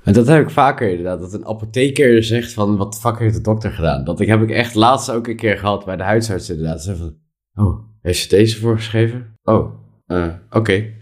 En 0.04 0.12
dat 0.12 0.26
heb 0.26 0.42
ik 0.42 0.50
vaker 0.50 0.88
inderdaad. 0.90 1.20
Dat 1.20 1.32
een 1.32 1.46
apotheker 1.46 2.24
zegt 2.24 2.52
van, 2.52 2.76
wat 2.76 3.00
fuck 3.00 3.18
heeft 3.18 3.34
de 3.34 3.40
dokter 3.40 3.70
gedaan? 3.70 4.04
Dat 4.04 4.20
ik, 4.20 4.28
heb 4.28 4.42
ik 4.42 4.50
echt 4.50 4.74
laatst 4.74 5.10
ook 5.10 5.26
een 5.26 5.36
keer 5.36 5.58
gehad 5.58 5.84
bij 5.84 5.96
de 5.96 6.02
huisarts 6.02 6.50
inderdaad. 6.50 6.82
Ze 6.82 6.96
van, 6.96 7.16
oh, 7.54 7.78
heeft 8.00 8.18
ze 8.18 8.28
deze 8.28 8.60
voorgeschreven? 8.60 9.38
Oh, 9.42 9.74
uh, 10.06 10.24
oké. 10.46 10.58
Okay. 10.58 10.94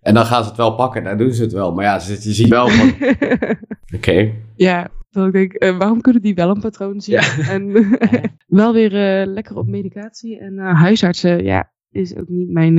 En 0.00 0.14
dan 0.14 0.24
gaan 0.24 0.42
ze 0.42 0.48
het 0.48 0.58
wel 0.58 0.74
pakken, 0.74 1.04
dan 1.04 1.16
doen 1.18 1.32
ze 1.32 1.42
het 1.42 1.52
wel. 1.52 1.72
Maar 1.72 1.84
ja, 1.84 1.94
je 1.94 2.32
ziet 2.32 2.48
wel 2.48 2.68
van, 2.68 2.88
oké. 2.90 3.56
Okay. 3.94 4.34
Ja, 4.56 4.88
dat 5.10 5.26
ik 5.26 5.32
denk, 5.32 5.64
uh, 5.64 5.78
waarom 5.78 6.00
kunnen 6.00 6.22
die 6.22 6.34
wel 6.34 6.50
een 6.50 6.60
patroon 6.60 7.00
zien? 7.00 7.14
Ja. 7.14 7.38
En 7.54 7.72
wel 8.46 8.72
weer 8.72 8.92
uh, 8.92 9.32
lekker 9.32 9.56
op 9.56 9.66
medicatie. 9.66 10.38
En 10.38 10.58
huisartsen, 10.58 11.44
ja, 11.44 11.72
is 11.90 12.16
ook 12.16 12.28
niet 12.28 12.50
mijn... 12.50 12.74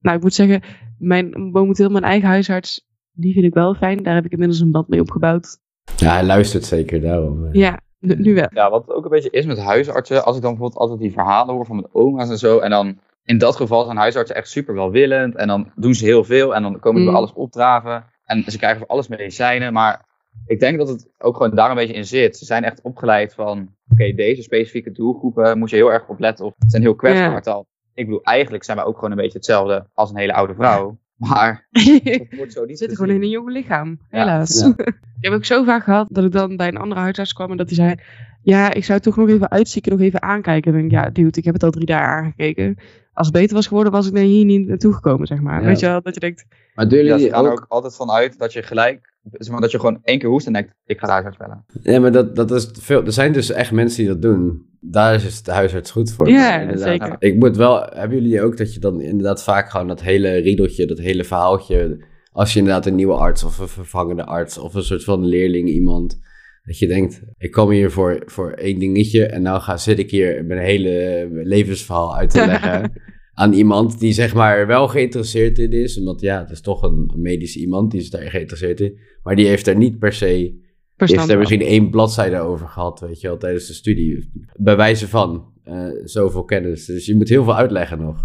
nou, 0.00 0.16
ik 0.16 0.22
moet 0.22 0.34
zeggen, 0.34 0.62
mijn, 0.98 1.50
momenteel 1.52 1.90
mijn 1.90 2.04
eigen 2.04 2.28
huisarts, 2.28 2.85
die 3.16 3.32
vind 3.32 3.44
ik 3.44 3.54
wel 3.54 3.74
fijn. 3.74 4.02
Daar 4.02 4.14
heb 4.14 4.24
ik 4.24 4.32
inmiddels 4.32 4.60
een 4.60 4.70
band 4.70 4.88
mee 4.88 5.00
opgebouwd. 5.00 5.58
Ja, 5.96 6.12
hij 6.12 6.24
luistert 6.24 6.64
zeker 6.64 7.00
daarom. 7.00 7.48
Ja, 7.52 7.80
nu 7.98 8.34
wel. 8.34 8.48
Ja, 8.50 8.70
wat 8.70 8.90
ook 8.90 9.04
een 9.04 9.10
beetje 9.10 9.30
is 9.30 9.46
met 9.46 9.58
huisartsen, 9.58 10.24
als 10.24 10.36
ik 10.36 10.42
dan 10.42 10.50
bijvoorbeeld 10.50 10.80
altijd 10.80 11.00
die 11.00 11.12
verhalen 11.12 11.54
hoor 11.54 11.66
van 11.66 11.76
mijn 11.76 11.88
oma's 11.92 12.30
en 12.30 12.38
zo, 12.38 12.58
en 12.58 12.70
dan 12.70 12.98
in 13.24 13.38
dat 13.38 13.56
geval 13.56 13.84
zijn 13.84 13.96
huisartsen 13.96 14.36
echt 14.36 14.48
super 14.48 14.74
welwillend, 14.74 15.34
en 15.34 15.46
dan 15.46 15.72
doen 15.74 15.94
ze 15.94 16.04
heel 16.04 16.24
veel, 16.24 16.54
en 16.54 16.62
dan 16.62 16.80
komen 16.80 17.00
ze 17.00 17.06
mm. 17.06 17.12
bij 17.12 17.20
alles 17.20 17.32
opdraven, 17.32 18.04
en 18.24 18.44
ze 18.46 18.58
krijgen 18.58 18.78
voor 18.78 18.88
alles 18.88 19.08
medicijnen, 19.08 19.72
maar 19.72 20.04
ik 20.46 20.60
denk 20.60 20.78
dat 20.78 20.88
het 20.88 21.08
ook 21.18 21.36
gewoon 21.36 21.54
daar 21.54 21.70
een 21.70 21.76
beetje 21.76 21.94
in 21.94 22.04
zit. 22.04 22.36
Ze 22.36 22.44
zijn 22.44 22.64
echt 22.64 22.82
opgeleid 22.82 23.34
van, 23.34 23.68
oké, 23.88 24.12
deze 24.12 24.42
specifieke 24.42 24.90
doelgroepen 24.90 25.58
moet 25.58 25.70
je 25.70 25.76
heel 25.76 25.92
erg 25.92 26.08
op 26.08 26.18
letten. 26.18 26.44
Of 26.44 26.54
het 26.58 26.70
zijn 26.70 26.82
heel 26.82 26.94
kwetsbaar. 26.94 27.42
Ja. 27.44 27.64
Ik 27.94 28.04
bedoel, 28.04 28.22
eigenlijk 28.22 28.64
zijn 28.64 28.76
wij 28.76 28.86
ook 28.86 28.94
gewoon 28.94 29.10
een 29.10 29.16
beetje 29.16 29.38
hetzelfde 29.38 29.86
als 29.94 30.10
een 30.10 30.16
hele 30.16 30.34
oude 30.34 30.54
vrouw. 30.54 30.98
Maar 31.16 31.66
het 31.70 32.36
wordt 32.36 32.52
zo 32.52 32.64
niet 32.64 32.78
Zit 32.78 32.96
gewoon 32.96 33.14
in 33.14 33.22
een 33.22 33.28
jong 33.28 33.50
lichaam, 33.50 33.98
helaas. 34.10 34.60
Ja. 34.60 34.72
ik 35.18 35.20
heb 35.20 35.32
ook 35.32 35.44
zo 35.44 35.64
vaak 35.64 35.84
gehad 35.84 36.06
dat 36.10 36.24
ik 36.24 36.32
dan 36.32 36.56
bij 36.56 36.68
een 36.68 36.76
andere 36.76 37.00
huisarts 37.00 37.32
kwam 37.32 37.50
en 37.50 37.56
dat 37.56 37.66
hij 37.66 37.76
zei... 37.76 37.94
Ja, 38.42 38.72
ik 38.72 38.84
zou 38.84 39.00
toch 39.00 39.16
nog 39.16 39.28
even 39.28 39.50
uitzieken, 39.50 39.92
nog 39.92 40.00
even 40.00 40.22
aankijken. 40.22 40.72
En 40.72 40.78
denk 40.78 40.90
ja, 40.90 41.10
dude, 41.10 41.38
ik 41.38 41.44
heb 41.44 41.54
het 41.54 41.62
al 41.62 41.70
drie 41.70 41.86
dagen 41.86 42.08
aangekeken. 42.08 42.76
Als 43.12 43.26
het 43.26 43.36
beter 43.36 43.54
was 43.54 43.66
geworden, 43.66 43.92
was 43.92 44.10
ik 44.10 44.16
hier 44.16 44.44
niet 44.44 44.66
naartoe 44.66 44.92
gekomen, 44.92 45.26
zeg 45.26 45.40
maar. 45.40 45.62
Weet 45.62 45.80
je 45.80 45.86
wel, 45.86 46.02
dat 46.02 46.14
je 46.14 46.20
denkt... 46.20 46.46
Maar 46.74 46.88
doen 46.88 47.04
jullie 47.04 47.24
ja, 47.24 47.30
gaan 47.30 47.44
er 47.44 47.50
ook 47.50 47.64
altijd 47.68 47.96
van 47.96 48.10
uit 48.10 48.38
dat 48.38 48.52
je 48.52 48.62
gelijk 48.62 49.14
zeg 49.32 49.52
maar, 49.52 49.60
dat 49.60 49.70
je 49.70 49.78
gewoon 49.78 50.00
één 50.02 50.18
keer 50.18 50.28
hoest 50.28 50.46
en 50.46 50.52
denkt, 50.52 50.74
ik 50.84 50.98
ga 50.98 51.06
de 51.06 51.12
huisarts 51.12 51.36
bellen. 51.36 51.64
Ja, 51.82 52.00
maar 52.00 52.12
dat, 52.12 52.36
dat 52.36 52.50
is 52.50 52.68
veel. 52.80 53.04
Er 53.04 53.12
zijn 53.12 53.32
dus 53.32 53.50
echt 53.50 53.72
mensen 53.72 53.98
die 53.98 54.12
dat 54.12 54.22
doen. 54.22 54.66
Daar 54.80 55.14
is 55.14 55.42
de 55.42 55.52
huisarts 55.52 55.90
goed 55.90 56.12
voor. 56.12 56.28
Ja, 56.28 56.76
zeker. 56.76 57.16
Ik 57.18 57.36
moet 57.36 57.56
wel, 57.56 57.86
hebben 57.90 58.22
jullie 58.22 58.42
ook 58.42 58.56
dat 58.56 58.74
je 58.74 58.80
dan 58.80 59.00
inderdaad 59.00 59.42
vaak 59.42 59.70
gewoon 59.70 59.88
dat 59.88 60.02
hele 60.02 60.36
riedeltje, 60.36 60.86
dat 60.86 60.98
hele 60.98 61.24
verhaaltje, 61.24 62.04
als 62.32 62.52
je 62.52 62.58
inderdaad 62.58 62.86
een 62.86 62.94
nieuwe 62.94 63.14
arts 63.14 63.44
of 63.44 63.58
een 63.58 63.68
vervangende 63.68 64.24
arts 64.24 64.58
of 64.58 64.74
een 64.74 64.82
soort 64.82 65.04
van 65.04 65.24
leerling 65.24 65.68
iemand, 65.68 66.18
dat 66.62 66.78
je 66.78 66.86
denkt, 66.86 67.22
ik 67.38 67.50
kom 67.50 67.70
hier 67.70 67.90
voor, 67.90 68.22
voor 68.26 68.50
één 68.50 68.78
dingetje 68.78 69.26
en 69.26 69.42
nou 69.42 69.60
ga, 69.60 69.76
zit 69.76 69.98
ik 69.98 70.10
hier 70.10 70.44
mijn 70.44 70.60
hele 70.60 71.28
levensverhaal 71.32 72.16
uit 72.16 72.30
te 72.30 72.46
leggen. 72.52 72.92
Aan 73.38 73.52
iemand 73.52 73.98
die 73.98 74.12
zeg 74.12 74.34
maar 74.34 74.66
wel 74.66 74.88
geïnteresseerd 74.88 75.58
in 75.58 75.72
is. 75.72 75.98
Omdat 75.98 76.20
ja, 76.20 76.38
het 76.40 76.50
is 76.50 76.60
toch 76.60 76.82
een 76.82 77.12
medische 77.16 77.58
iemand 77.58 77.90
die 77.90 78.00
is 78.00 78.10
daar 78.10 78.30
geïnteresseerd 78.30 78.80
in. 78.80 78.98
Maar 79.22 79.36
die 79.36 79.46
heeft 79.46 79.66
er 79.66 79.76
niet 79.76 79.98
per 79.98 80.12
se... 80.12 80.64
Die 80.96 81.16
heeft 81.16 81.28
er 81.28 81.38
misschien 81.38 81.60
één 81.60 81.90
bladzijde 81.90 82.38
over 82.38 82.68
gehad, 82.68 83.00
weet 83.00 83.20
je 83.20 83.28
wel, 83.28 83.36
tijdens 83.36 83.66
de 83.66 83.72
studie. 83.72 84.30
Bij 84.54 84.76
wijze 84.76 85.08
van 85.08 85.52
uh, 85.64 85.88
zoveel 86.04 86.44
kennis. 86.44 86.84
Dus 86.84 87.06
je 87.06 87.16
moet 87.16 87.28
heel 87.28 87.44
veel 87.44 87.56
uitleggen 87.56 87.98
nog. 87.98 88.24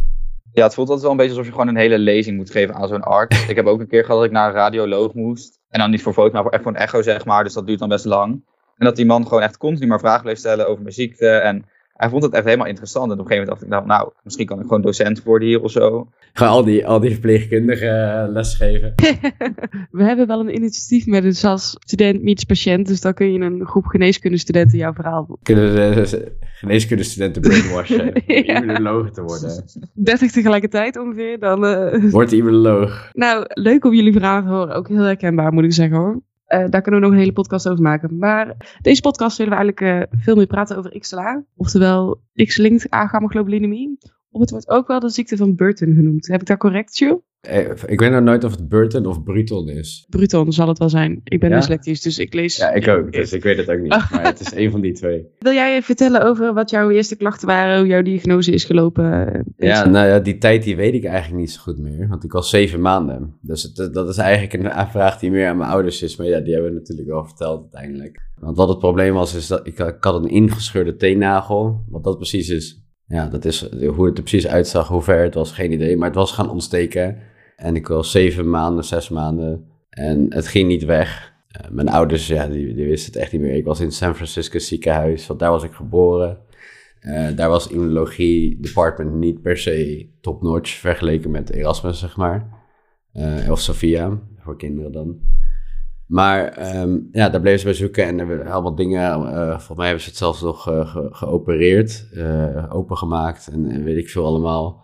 Ja, 0.52 0.64
het 0.64 0.74
voelt 0.74 0.88
altijd 0.88 1.02
wel 1.02 1.12
een 1.12 1.18
beetje 1.18 1.32
alsof 1.32 1.46
je 1.46 1.52
gewoon 1.52 1.68
een 1.68 1.82
hele 1.82 2.00
lezing 2.00 2.38
moet 2.38 2.52
geven 2.52 2.76
aan 2.76 2.88
zo'n 2.88 3.02
arts. 3.02 3.48
ik 3.48 3.56
heb 3.56 3.66
ook 3.66 3.80
een 3.80 3.88
keer 3.88 4.04
gehad 4.04 4.18
dat 4.18 4.28
ik 4.28 4.34
naar 4.34 4.48
een 4.48 4.56
radioloog 4.56 5.14
moest. 5.14 5.60
En 5.70 5.80
dan 5.80 5.90
niet 5.90 6.02
voor 6.02 6.14
foto, 6.14 6.32
maar 6.34 6.42
voor 6.42 6.52
echt 6.52 6.64
voor 6.64 6.72
een 6.72 6.78
echo, 6.78 7.02
zeg 7.02 7.26
maar. 7.26 7.44
Dus 7.44 7.54
dat 7.54 7.68
duurt 7.68 7.80
dan 7.80 7.90
best 7.90 8.06
lang. 8.06 8.32
En 8.78 8.86
dat 8.86 8.96
die 8.96 9.06
man 9.06 9.28
gewoon 9.28 9.44
echt 9.44 9.58
continu 9.58 9.88
maar 9.88 10.00
vragen 10.00 10.22
bleef 10.22 10.38
stellen 10.38 10.68
over 10.68 10.82
mijn 10.82 10.94
ziekte. 10.94 11.28
En 11.28 11.66
hij 12.02 12.10
vond 12.10 12.24
het 12.24 12.34
echt 12.34 12.46
helemaal 12.46 12.68
interessant. 12.68 13.12
En 13.12 13.20
op 13.20 13.20
een 13.20 13.32
gegeven 13.32 13.48
moment 13.48 13.70
dacht 13.70 13.84
ik, 13.84 13.88
nou, 13.88 14.00
nou 14.00 14.14
misschien 14.24 14.46
kan 14.46 14.58
ik 14.60 14.64
gewoon 14.64 14.82
docent 14.82 15.24
worden 15.24 15.48
hier 15.48 15.62
of 15.62 15.72
zo. 15.72 16.10
Gewoon 16.34 16.52
al 16.52 16.64
die, 16.64 16.88
al 16.88 17.00
die 17.00 17.12
verpleegkundigen 17.12 18.24
uh, 18.28 18.34
lesgeven. 18.34 18.94
We 19.92 20.04
hebben 20.04 20.28
wel 20.28 20.40
een 20.40 20.56
initiatief 20.56 21.06
met 21.06 21.24
een 21.24 21.36
SAS 21.36 21.76
student 21.80 22.24
meets 22.24 22.44
patiënt. 22.44 22.88
Dus 22.88 23.02
dan 23.02 23.14
kun 23.14 23.34
je 23.34 23.40
een 23.40 23.66
groep 23.66 23.86
geneeskundestudenten 23.86 24.78
jouw 24.78 24.94
verhaal... 24.94 25.38
Kunnen 25.44 25.76
de 25.76 26.32
geneeskundestudenten 26.42 27.42
brainwashen 27.42 28.06
ja. 28.26 28.58
om 28.58 28.64
immunoloog 28.64 29.12
te 29.12 29.22
worden. 29.22 29.64
30 29.94 30.32
tegelijkertijd 30.32 30.98
ongeveer, 30.98 31.40
dan... 31.40 31.66
Uh... 31.66 32.12
Wordt 32.12 32.32
immunoloog. 32.32 33.10
Nou, 33.14 33.46
leuk 33.48 33.86
om 33.86 33.94
jullie 33.94 34.14
verhaal 34.14 34.42
te 34.42 34.48
horen. 34.48 34.76
Ook 34.76 34.88
heel 34.88 35.04
herkenbaar 35.04 35.54
moet 35.54 35.64
ik 35.64 35.74
zeggen 35.74 35.98
hoor. 35.98 36.22
Uh, 36.54 36.70
daar 36.70 36.82
kunnen 36.82 37.00
we 37.00 37.06
nog 37.06 37.16
een 37.16 37.22
hele 37.22 37.34
podcast 37.34 37.70
over 37.70 37.84
maken. 37.84 38.18
Maar 38.18 38.78
deze 38.82 39.02
podcast 39.02 39.38
willen 39.38 39.54
we 39.54 39.60
eigenlijk 39.60 40.12
uh, 40.12 40.20
veel 40.22 40.36
meer 40.36 40.48
praten 40.48 40.78
over 40.78 41.00
XLA. 41.00 41.44
Oftewel 41.56 42.22
X-linked 42.34 42.90
agammaglobulinemie. 42.90 43.98
Of 44.32 44.42
het 44.42 44.50
wordt 44.50 44.70
ook 44.70 44.88
wel 44.88 45.00
de 45.00 45.10
ziekte 45.10 45.38
van 45.38 45.56
Burton 45.56 45.94
genoemd. 45.96 46.28
Heb 46.28 46.42
ik 46.42 46.48
dat 46.48 46.58
correct, 46.58 46.98
Jules? 46.98 47.20
Eh, 47.42 47.70
Ik 47.88 48.00
weet 48.00 48.12
nou 48.12 48.24
nooit 48.24 48.44
of 48.44 48.52
het 48.52 48.70
Burton 48.70 49.06
of 49.06 49.24
Bruton 49.24 49.68
is. 49.70 50.06
Bruton 50.10 50.52
zal 50.54 50.68
het 50.68 50.78
wel 50.78 50.90
zijn. 50.90 51.22
Ik 51.24 51.40
ben 51.40 51.50
Ja? 51.50 51.56
dyslectisch, 51.56 52.02
dus 52.02 52.20
ik 52.20 52.34
lees... 52.34 52.58
Ja, 52.58 52.72
ik 52.72 52.88
ook. 52.88 53.12
Dus 53.12 53.34
ik 53.34 53.44
weet 53.44 53.58
het 53.58 53.70
ook 53.70 53.80
niet. 53.80 53.90
Maar 54.12 54.24
het 54.24 54.40
is 54.40 54.54
een 54.56 54.72
van 54.72 54.82
die 54.82 54.94
twee. 54.94 55.26
Wil 55.40 55.54
jij 55.54 55.82
vertellen 55.82 56.24
over 56.24 56.54
wat 56.54 56.70
jouw 56.70 56.90
eerste 56.90 57.16
klachten 57.16 57.48
waren, 57.48 57.78
hoe 57.80 57.88
jouw 57.88 58.02
diagnose 58.02 58.52
is 58.52 58.64
gelopen? 58.64 59.44
Ja, 59.58 59.88
nou 59.88 60.08
ja, 60.08 60.20
die 60.20 60.38
tijd 60.38 60.64
die 60.64 60.76
weet 60.76 60.94
ik 60.94 61.04
eigenlijk 61.06 61.40
niet 61.40 61.52
zo 61.52 61.62
goed 61.62 61.78
meer. 61.78 62.08
Want 62.08 62.24
ik 62.24 62.32
was 62.32 62.50
zeven 62.50 62.82
maanden. 62.82 63.38
Dus 63.42 63.64
het, 63.64 63.94
dat 63.94 64.10
is 64.10 64.18
eigenlijk 64.18 64.54
een 64.64 64.88
vraag 64.90 65.20
die 65.20 65.32
meer 65.32 65.48
aan 65.48 65.58
mijn 65.58 65.70
ouders 65.70 66.02
is. 66.02 66.16
Maar 66.16 66.28
ja, 66.28 66.40
die 66.40 66.54
hebben 66.54 66.72
we 66.72 66.78
natuurlijk 66.78 67.08
wel 67.08 67.26
verteld 67.26 67.62
uiteindelijk. 67.62 68.20
Want 68.40 68.58
wat 68.58 68.70
het 68.70 68.80
probleem 68.80 69.14
was, 69.14 69.36
is 69.36 69.48
dat 69.48 69.68
ik, 69.68 69.80
ik 69.80 69.98
had 70.04 70.24
een 70.24 70.30
ingescheurde 70.30 70.96
teennagel. 70.96 71.84
Wat 71.90 72.04
dat 72.04 72.18
precies 72.18 72.50
is, 72.50 72.84
ja, 73.08 73.28
dat 73.28 73.46
is 73.46 73.70
hoe 73.96 74.06
het 74.06 74.18
er 74.18 74.24
precies 74.24 74.48
uitzag, 74.48 74.88
hoe 74.88 75.02
ver 75.02 75.24
het 75.24 75.34
was, 75.34 75.52
geen 75.52 75.72
idee. 75.72 75.98
Maar 75.98 76.08
het 76.08 76.16
was 76.18 76.32
gaan 76.32 76.50
ontsteken. 76.50 77.18
En 77.62 77.76
ik 77.76 77.88
was 77.88 78.12
zeven 78.12 78.50
maanden, 78.50 78.84
zes 78.84 79.10
maanden. 79.10 79.66
En 79.90 80.26
het 80.34 80.48
ging 80.48 80.68
niet 80.68 80.86
weg. 80.86 81.34
Eh, 81.48 81.70
mijn 81.70 81.90
ouders, 81.90 82.28
ja, 82.28 82.48
die, 82.48 82.74
die 82.74 82.86
wisten 82.86 83.14
het 83.14 83.22
echt 83.22 83.32
niet 83.32 83.42
meer. 83.42 83.56
Ik 83.56 83.66
was 83.66 83.80
in 83.80 83.92
San 83.92 84.16
Francisco 84.16 84.60
ziekenhuis, 84.60 85.28
want 85.28 85.40
daar 85.40 85.52
was 85.52 85.64
ik 85.64 85.72
geboren. 85.72 86.38
Eh, 87.00 87.28
daar 87.36 87.50
was 87.50 87.68
immunologie 87.68 88.60
department 88.62 89.14
niet 89.14 89.42
per 89.42 89.58
se 89.58 90.10
top-notch 90.22 90.70
vergeleken 90.72 91.32
met 91.32 91.50
Erasmus, 91.50 92.00
zeg 92.00 92.18
maar. 92.18 92.50
Eh, 93.14 93.52
of 93.52 93.60
Sophia, 93.60 94.20
voor 94.40 94.58
kinderen 94.58 94.92
dan. 94.92 95.20
Maar 96.08 96.46
ehm, 96.48 96.98
ja, 97.12 97.30
daar 97.30 97.42
bleven 97.42 97.60
ze 97.60 97.66
bij 97.66 97.74
zoeken 97.74 98.06
en 98.06 98.28
werden 98.28 98.48
allemaal 98.48 98.76
dingen. 98.76 99.20
volgens 99.50 99.78
mij 99.78 99.86
hebben 99.86 100.04
ze 100.04 100.10
het 100.10 100.18
zelfs 100.18 100.42
nog 100.42 100.62
ge- 100.64 101.08
geopereerd, 101.12 102.08
opengemaakt 102.70 103.48
en, 103.48 103.70
en 103.72 103.84
weet 103.84 103.98
ik 103.98 104.10
veel 104.10 104.26
allemaal. 104.26 104.81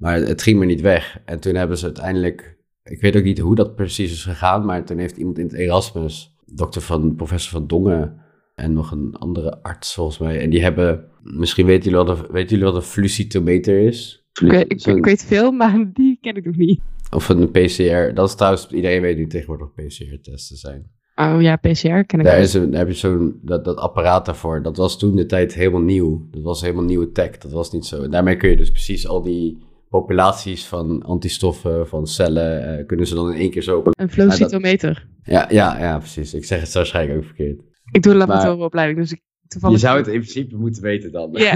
Maar 0.00 0.16
het 0.20 0.42
ging 0.42 0.58
maar 0.58 0.66
niet 0.66 0.80
weg. 0.80 1.20
En 1.24 1.40
toen 1.40 1.54
hebben 1.54 1.78
ze 1.78 1.84
uiteindelijk, 1.84 2.56
ik 2.82 3.00
weet 3.00 3.16
ook 3.16 3.22
niet 3.24 3.38
hoe 3.38 3.54
dat 3.54 3.74
precies 3.74 4.12
is 4.12 4.24
gegaan, 4.24 4.64
maar 4.64 4.84
toen 4.84 4.98
heeft 4.98 5.16
iemand 5.16 5.38
in 5.38 5.44
het 5.44 5.54
Erasmus, 5.54 6.34
dokter 6.54 6.80
van, 6.82 7.14
professor 7.16 7.52
van 7.52 7.66
Dongen 7.66 8.16
en 8.54 8.72
nog 8.72 8.90
een 8.90 9.14
andere 9.18 9.62
arts 9.62 9.94
volgens 9.94 10.18
mij. 10.18 10.40
En 10.40 10.50
die 10.50 10.62
hebben, 10.62 11.04
misschien 11.22 11.66
weten 11.66 11.90
jullie 11.90 12.06
wat 12.06 12.18
een, 12.18 12.32
weten 12.32 12.48
jullie 12.50 12.64
wat 12.64 12.74
een 12.74 12.88
flucitometer 12.88 13.78
is? 13.80 14.24
Ik, 14.42 14.50
weet- 14.50 14.72
ik, 14.72 14.80
Zo'n- 14.80 14.96
ik 14.96 15.04
weet 15.04 15.24
veel, 15.24 15.52
maar 15.52 15.90
die 15.92 16.18
ken 16.20 16.34
ik 16.36 16.44
nog 16.44 16.56
niet. 16.56 16.80
Of 17.10 17.28
een 17.28 17.50
PCR. 17.50 18.14
Dat 18.14 18.28
is 18.28 18.34
trouwens, 18.34 18.68
iedereen 18.70 19.00
weet 19.00 19.16
nu 19.16 19.26
tegenwoordig 19.26 19.72
PCR-testen 19.74 20.56
zijn. 20.56 20.90
Oh 21.16 21.36
ja, 21.40 21.56
PCR 21.56 22.04
ken 22.04 22.18
ik 22.18 22.24
Daar, 22.24 22.38
is 22.38 22.54
een, 22.54 22.70
daar 22.70 22.78
heb 22.78 22.88
je 22.88 22.94
zo'n 22.94 23.38
dat, 23.42 23.64
dat 23.64 23.76
apparaat 23.76 24.26
daarvoor. 24.26 24.62
Dat 24.62 24.76
was 24.76 24.98
toen 24.98 25.16
de 25.16 25.26
tijd 25.26 25.54
helemaal 25.54 25.80
nieuw. 25.80 26.26
Dat 26.30 26.42
was 26.42 26.60
helemaal 26.60 26.84
nieuwe 26.84 27.10
tech. 27.12 27.38
Dat 27.38 27.52
was 27.52 27.72
niet 27.72 27.84
zo. 27.86 28.02
En 28.02 28.10
daarmee 28.10 28.36
kun 28.36 28.50
je 28.50 28.56
dus 28.56 28.70
precies 28.70 29.06
al 29.08 29.22
die 29.22 29.58
populaties 29.90 30.66
van 30.66 31.02
antistoffen, 31.02 31.88
van 31.88 32.06
cellen, 32.06 32.78
eh, 32.78 32.86
kunnen 32.86 33.06
ze 33.06 33.14
dan 33.14 33.32
in 33.32 33.38
één 33.38 33.50
keer 33.50 33.62
zo. 33.62 33.82
Een 33.90 34.10
flowcytometer. 34.10 35.06
Ja, 35.22 35.46
ja, 35.50 35.78
ja, 35.78 35.98
precies. 35.98 36.34
Ik 36.34 36.44
zeg 36.44 36.60
het 36.60 36.72
waarschijnlijk 36.72 37.18
ook 37.18 37.24
verkeerd. 37.24 37.60
Ik 37.92 38.02
doe 38.02 38.12
een 38.12 38.18
laboratorieopleiding, 38.18 38.98
dus 38.98 39.12
ik 39.12 39.20
toevallig... 39.48 39.80
Je 39.80 39.86
zou 39.86 39.98
het 39.98 40.06
in 40.06 40.20
principe 40.20 40.56
moeten 40.56 40.82
weten 40.82 41.12
dan. 41.12 41.30
Ja. 41.32 41.54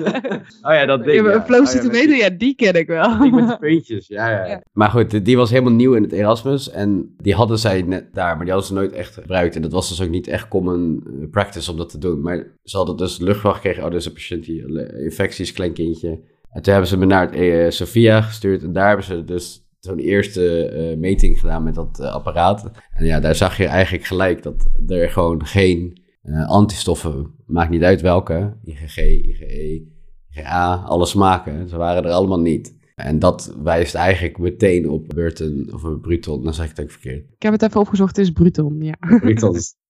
oh 0.68 0.72
ja, 0.72 0.86
dat 0.86 1.04
ding. 1.04 1.26
Ja, 1.26 1.32
een 1.34 1.42
flowcytometer, 1.42 2.12
Oh 2.12 2.18
ja, 2.18 2.24
ja, 2.24 2.30
die 2.30 2.54
ken 2.54 2.74
ik 2.74 2.86
wel. 2.86 3.18
Die 3.18 3.32
met 3.32 3.48
de 3.48 3.58
puntjes, 3.58 4.06
ja, 4.06 4.46
ja. 4.46 4.62
Maar 4.72 4.90
goed, 4.90 5.24
die- 5.24 5.36
was 5.36 5.50
helemaal 5.50 5.72
nieuw 5.72 5.94
in 5.94 6.02
het 6.02 6.12
Erasmus. 6.12 6.70
En 6.70 7.14
die 7.16 7.34
hadden 7.34 7.58
zij 7.58 7.82
net 7.82 8.14
daar, 8.14 8.36
maar 8.36 8.44
die 8.44 8.52
hadden 8.54 8.68
ze 8.68 8.74
nooit 8.74 8.92
echt 8.92 9.14
gebruikt. 9.14 9.56
En 9.56 9.62
dat 9.62 9.72
was 9.72 9.88
dus 9.88 10.02
ook 10.02 10.08
niet 10.10 10.26
echt 10.26 10.48
common 10.48 11.06
eh, 11.06 11.30
practice 11.30 11.70
om 11.70 11.76
dat 11.76 11.88
te 11.88 11.98
doen. 11.98 12.20
Maar 12.20 12.56
ze 12.62 12.76
hadden 12.76 12.96
dus 12.96 13.18
de 13.18 13.24
luchtwacht 13.24 13.56
gekregen. 13.56 13.84
Oh, 13.84 13.90
dus 13.90 14.06
een 14.06 14.12
patiënt 14.12 14.44
die 14.44 14.82
eh, 14.84 15.04
infecties, 15.04 15.52
klein 15.52 15.72
kindje. 15.72 16.20
En 16.54 16.62
toen 16.62 16.72
hebben 16.72 16.90
ze 16.90 16.96
me 16.96 17.06
naar 17.06 17.30
het 17.30 17.34
eh, 17.34 17.70
Sophia 17.70 18.20
gestuurd. 18.20 18.62
En 18.62 18.72
daar 18.72 18.88
hebben 18.88 19.06
ze 19.06 19.24
dus 19.24 19.64
zo'n 19.84 19.98
eerste 19.98 20.68
eh, 20.68 20.96
meting 20.96 21.40
gedaan 21.40 21.62
met 21.62 21.74
dat 21.74 22.00
eh, 22.00 22.12
apparaat. 22.12 22.70
En 22.92 23.04
ja, 23.04 23.20
daar 23.20 23.34
zag 23.34 23.56
je 23.56 23.66
eigenlijk 23.66 24.04
gelijk 24.04 24.42
dat 24.42 24.70
er 24.86 25.10
gewoon 25.10 25.46
geen 25.46 26.02
eh, 26.22 26.48
antistoffen, 26.48 27.34
maakt 27.46 27.70
niet 27.70 27.82
uit 27.82 28.00
welke, 28.00 28.56
IgG, 28.64 28.96
IgE, 28.96 29.86
IgA, 30.30 30.74
alle 30.74 31.06
smaken, 31.06 31.68
ze 31.68 31.76
waren 31.76 32.04
er 32.04 32.10
allemaal 32.10 32.40
niet. 32.40 32.76
En 32.94 33.18
dat 33.18 33.54
wijst 33.62 33.94
eigenlijk 33.94 34.38
meteen 34.38 34.90
op 34.90 35.08
Burton 35.14 35.68
of 35.72 35.82
een 35.82 36.00
Bruton, 36.00 36.44
dan 36.44 36.54
zeg 36.54 36.64
ik 36.64 36.70
het 36.70 36.80
ook 36.80 36.90
verkeerd. 36.90 37.24
Ik 37.36 37.42
heb 37.42 37.52
het 37.52 37.62
even 37.62 37.80
opgezocht, 37.80 38.16
het 38.16 38.26
is 38.26 38.32
Bruton, 38.32 38.80
ja. 38.80 38.94
Bruton 39.20 39.54
is... 39.54 39.74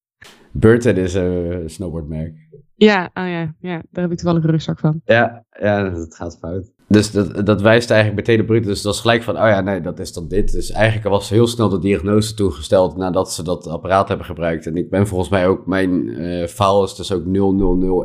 Burton 0.53 0.97
is 0.97 1.15
een 1.15 1.71
snowboardmerk. 1.71 2.44
Ja, 2.77 3.11
oh 3.15 3.29
ja, 3.29 3.55
ja, 3.61 3.83
daar 3.91 4.03
heb 4.03 4.11
ik 4.11 4.19
toevallig 4.19 4.45
een 4.45 4.51
rugzak 4.51 4.79
van. 4.79 5.01
Ja, 5.05 5.45
ja, 5.61 5.91
dat 5.91 6.15
gaat 6.15 6.39
fout. 6.39 6.73
Dus 6.89 7.11
dat, 7.11 7.47
dat 7.47 7.63
wijst 7.63 7.91
eigenlijk 7.91 8.41
op 8.41 8.47
Bruton. 8.47 8.69
Dus 8.69 8.83
dat 8.83 8.93
was 8.93 9.01
gelijk 9.01 9.23
van, 9.23 9.35
oh 9.35 9.49
ja, 9.49 9.61
nee, 9.61 9.81
dat 9.81 9.99
is 9.99 10.13
dan 10.13 10.29
dit. 10.29 10.53
Dus 10.53 10.71
eigenlijk 10.71 11.09
was 11.09 11.29
heel 11.29 11.47
snel 11.47 11.69
de 11.69 11.79
diagnose 11.79 12.35
toegesteld 12.35 12.97
nadat 12.97 13.33
ze 13.33 13.43
dat 13.43 13.67
apparaat 13.67 14.09
hebben 14.09 14.27
gebruikt. 14.27 14.67
En 14.67 14.77
ik 14.77 14.91
ben 14.91 15.07
volgens 15.07 15.31
mij 15.31 15.47
ook, 15.47 15.67
mijn 15.67 16.09
eh 16.09 16.47
file 16.47 16.85
is 16.85 16.95
dus 16.95 17.13
ook 17.13 17.25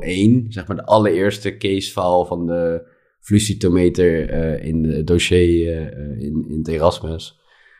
0001. 0.01 0.45
Zeg 0.49 0.67
maar 0.67 0.75
de 0.75 0.85
allereerste 0.85 1.57
case 1.57 1.91
van 2.25 2.45
de 2.45 2.87
flucitometer 3.19 4.29
eh, 4.29 4.65
in 4.67 4.83
het 4.83 5.07
dossier 5.07 5.93
eh, 5.93 6.25
in, 6.25 6.45
in 6.47 6.57
het 6.57 6.67
Erasmus. 6.67 7.38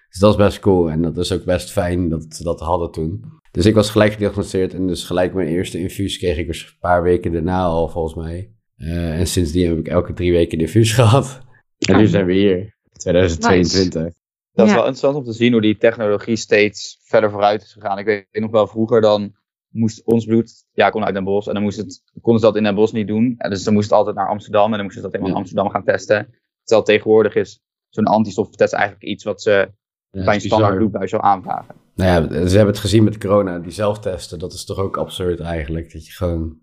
Dus 0.09 0.19
dat 0.19 0.29
is 0.31 0.37
best 0.37 0.59
cool 0.59 0.89
en 0.91 1.01
dat 1.01 1.17
is 1.17 1.31
ook 1.31 1.43
best 1.43 1.71
fijn 1.71 2.09
dat 2.09 2.25
ze 2.29 2.43
dat 2.43 2.59
hadden 2.59 2.91
toen. 2.91 3.23
Dus 3.51 3.65
ik 3.65 3.75
was 3.75 3.89
gelijk 3.89 4.11
gediagnosticeerd 4.13 4.73
en 4.73 4.87
dus 4.87 5.03
gelijk 5.03 5.33
mijn 5.33 5.47
eerste 5.47 5.79
infuus 5.79 6.17
kreeg 6.17 6.37
ik 6.37 6.47
dus 6.47 6.61
een 6.63 6.77
paar 6.79 7.03
weken 7.03 7.31
daarna 7.31 7.63
al 7.63 7.87
volgens 7.89 8.15
mij. 8.15 8.51
Eh, 8.75 9.19
en 9.19 9.27
sindsdien 9.27 9.67
heb 9.69 9.77
ik 9.77 9.87
elke 9.87 10.13
drie 10.13 10.31
weken 10.31 10.57
een 10.59 10.65
infuus 10.65 10.91
gehad. 11.01 11.39
En 11.87 11.97
nu 11.97 12.03
Ah. 12.03 12.09
zijn 12.09 12.25
we 12.25 12.33
hier, 12.33 12.75
2022. 12.93 14.13
Dat 14.53 14.65
is 14.67 14.71
Ja. 14.73 14.77
wel 14.77 14.87
interessant 14.87 15.15
om 15.15 15.23
te 15.23 15.33
zien 15.33 15.51
hoe 15.51 15.61
die 15.61 15.77
technologie 15.77 16.35
steeds 16.35 16.99
verder 17.03 17.31
vooruit 17.31 17.61
is 17.61 17.73
gegaan. 17.73 17.97
Ik 17.97 18.05
weet 18.05 18.25
nog 18.31 18.51
wel 18.51 18.67
vroeger 18.67 19.01
dan 19.01 19.35
moest 19.69 20.05
ons 20.05 20.25
bloed, 20.25 20.51
ja, 20.71 20.89
kon 20.89 21.03
uit 21.05 21.13
Den 21.13 21.23
Bosch. 21.23 21.47
En 21.47 21.53
dan 21.53 21.63
moest 21.63 21.77
het, 21.77 22.01
konden 22.21 22.41
ze 22.41 22.47
dat 22.47 22.55
in 22.55 22.63
Den 22.63 22.75
Bosch 22.75 22.93
niet 22.93 23.07
doen. 23.07 23.35
En 23.37 23.49
dus 23.49 23.63
dan 23.63 23.73
moest 23.73 23.89
het 23.89 23.97
altijd 23.97 24.15
naar 24.15 24.27
Amsterdam. 24.29 24.65
En 24.65 24.71
dan 24.71 24.81
moesten 24.83 25.01
ze 25.01 25.07
dat 25.09 25.11
helemaal 25.11 25.29
Ja. 25.31 25.35
in 25.35 25.41
Amsterdam 25.41 25.69
gaan 25.71 25.83
testen. 25.83 26.27
Terwijl 26.63 26.85
tegenwoordig 26.87 27.35
is 27.35 27.59
zo'n 27.89 28.05
antistoffentest 28.05 28.73
eigenlijk 28.73 29.03
iets 29.03 29.23
wat 29.23 29.41
ze 29.41 29.71
Ja, 30.11 30.23
bij 30.23 30.33
een 30.35 30.41
standaard 30.41 30.77
bloedbuis 30.77 31.09
zou 31.09 31.23
aanvragen. 31.23 31.75
Nou 31.95 32.09
ja, 32.09 32.47
ze 32.47 32.55
hebben 32.55 32.73
het 32.73 32.83
gezien 32.83 33.03
met 33.03 33.17
corona, 33.17 33.59
die 33.59 33.71
zelftesten. 33.71 34.39
Dat 34.39 34.53
is 34.53 34.65
toch 34.65 34.77
ook 34.77 34.97
absurd 34.97 35.39
eigenlijk. 35.39 35.93
Dat 35.93 36.05
je 36.05 36.11
gewoon 36.11 36.57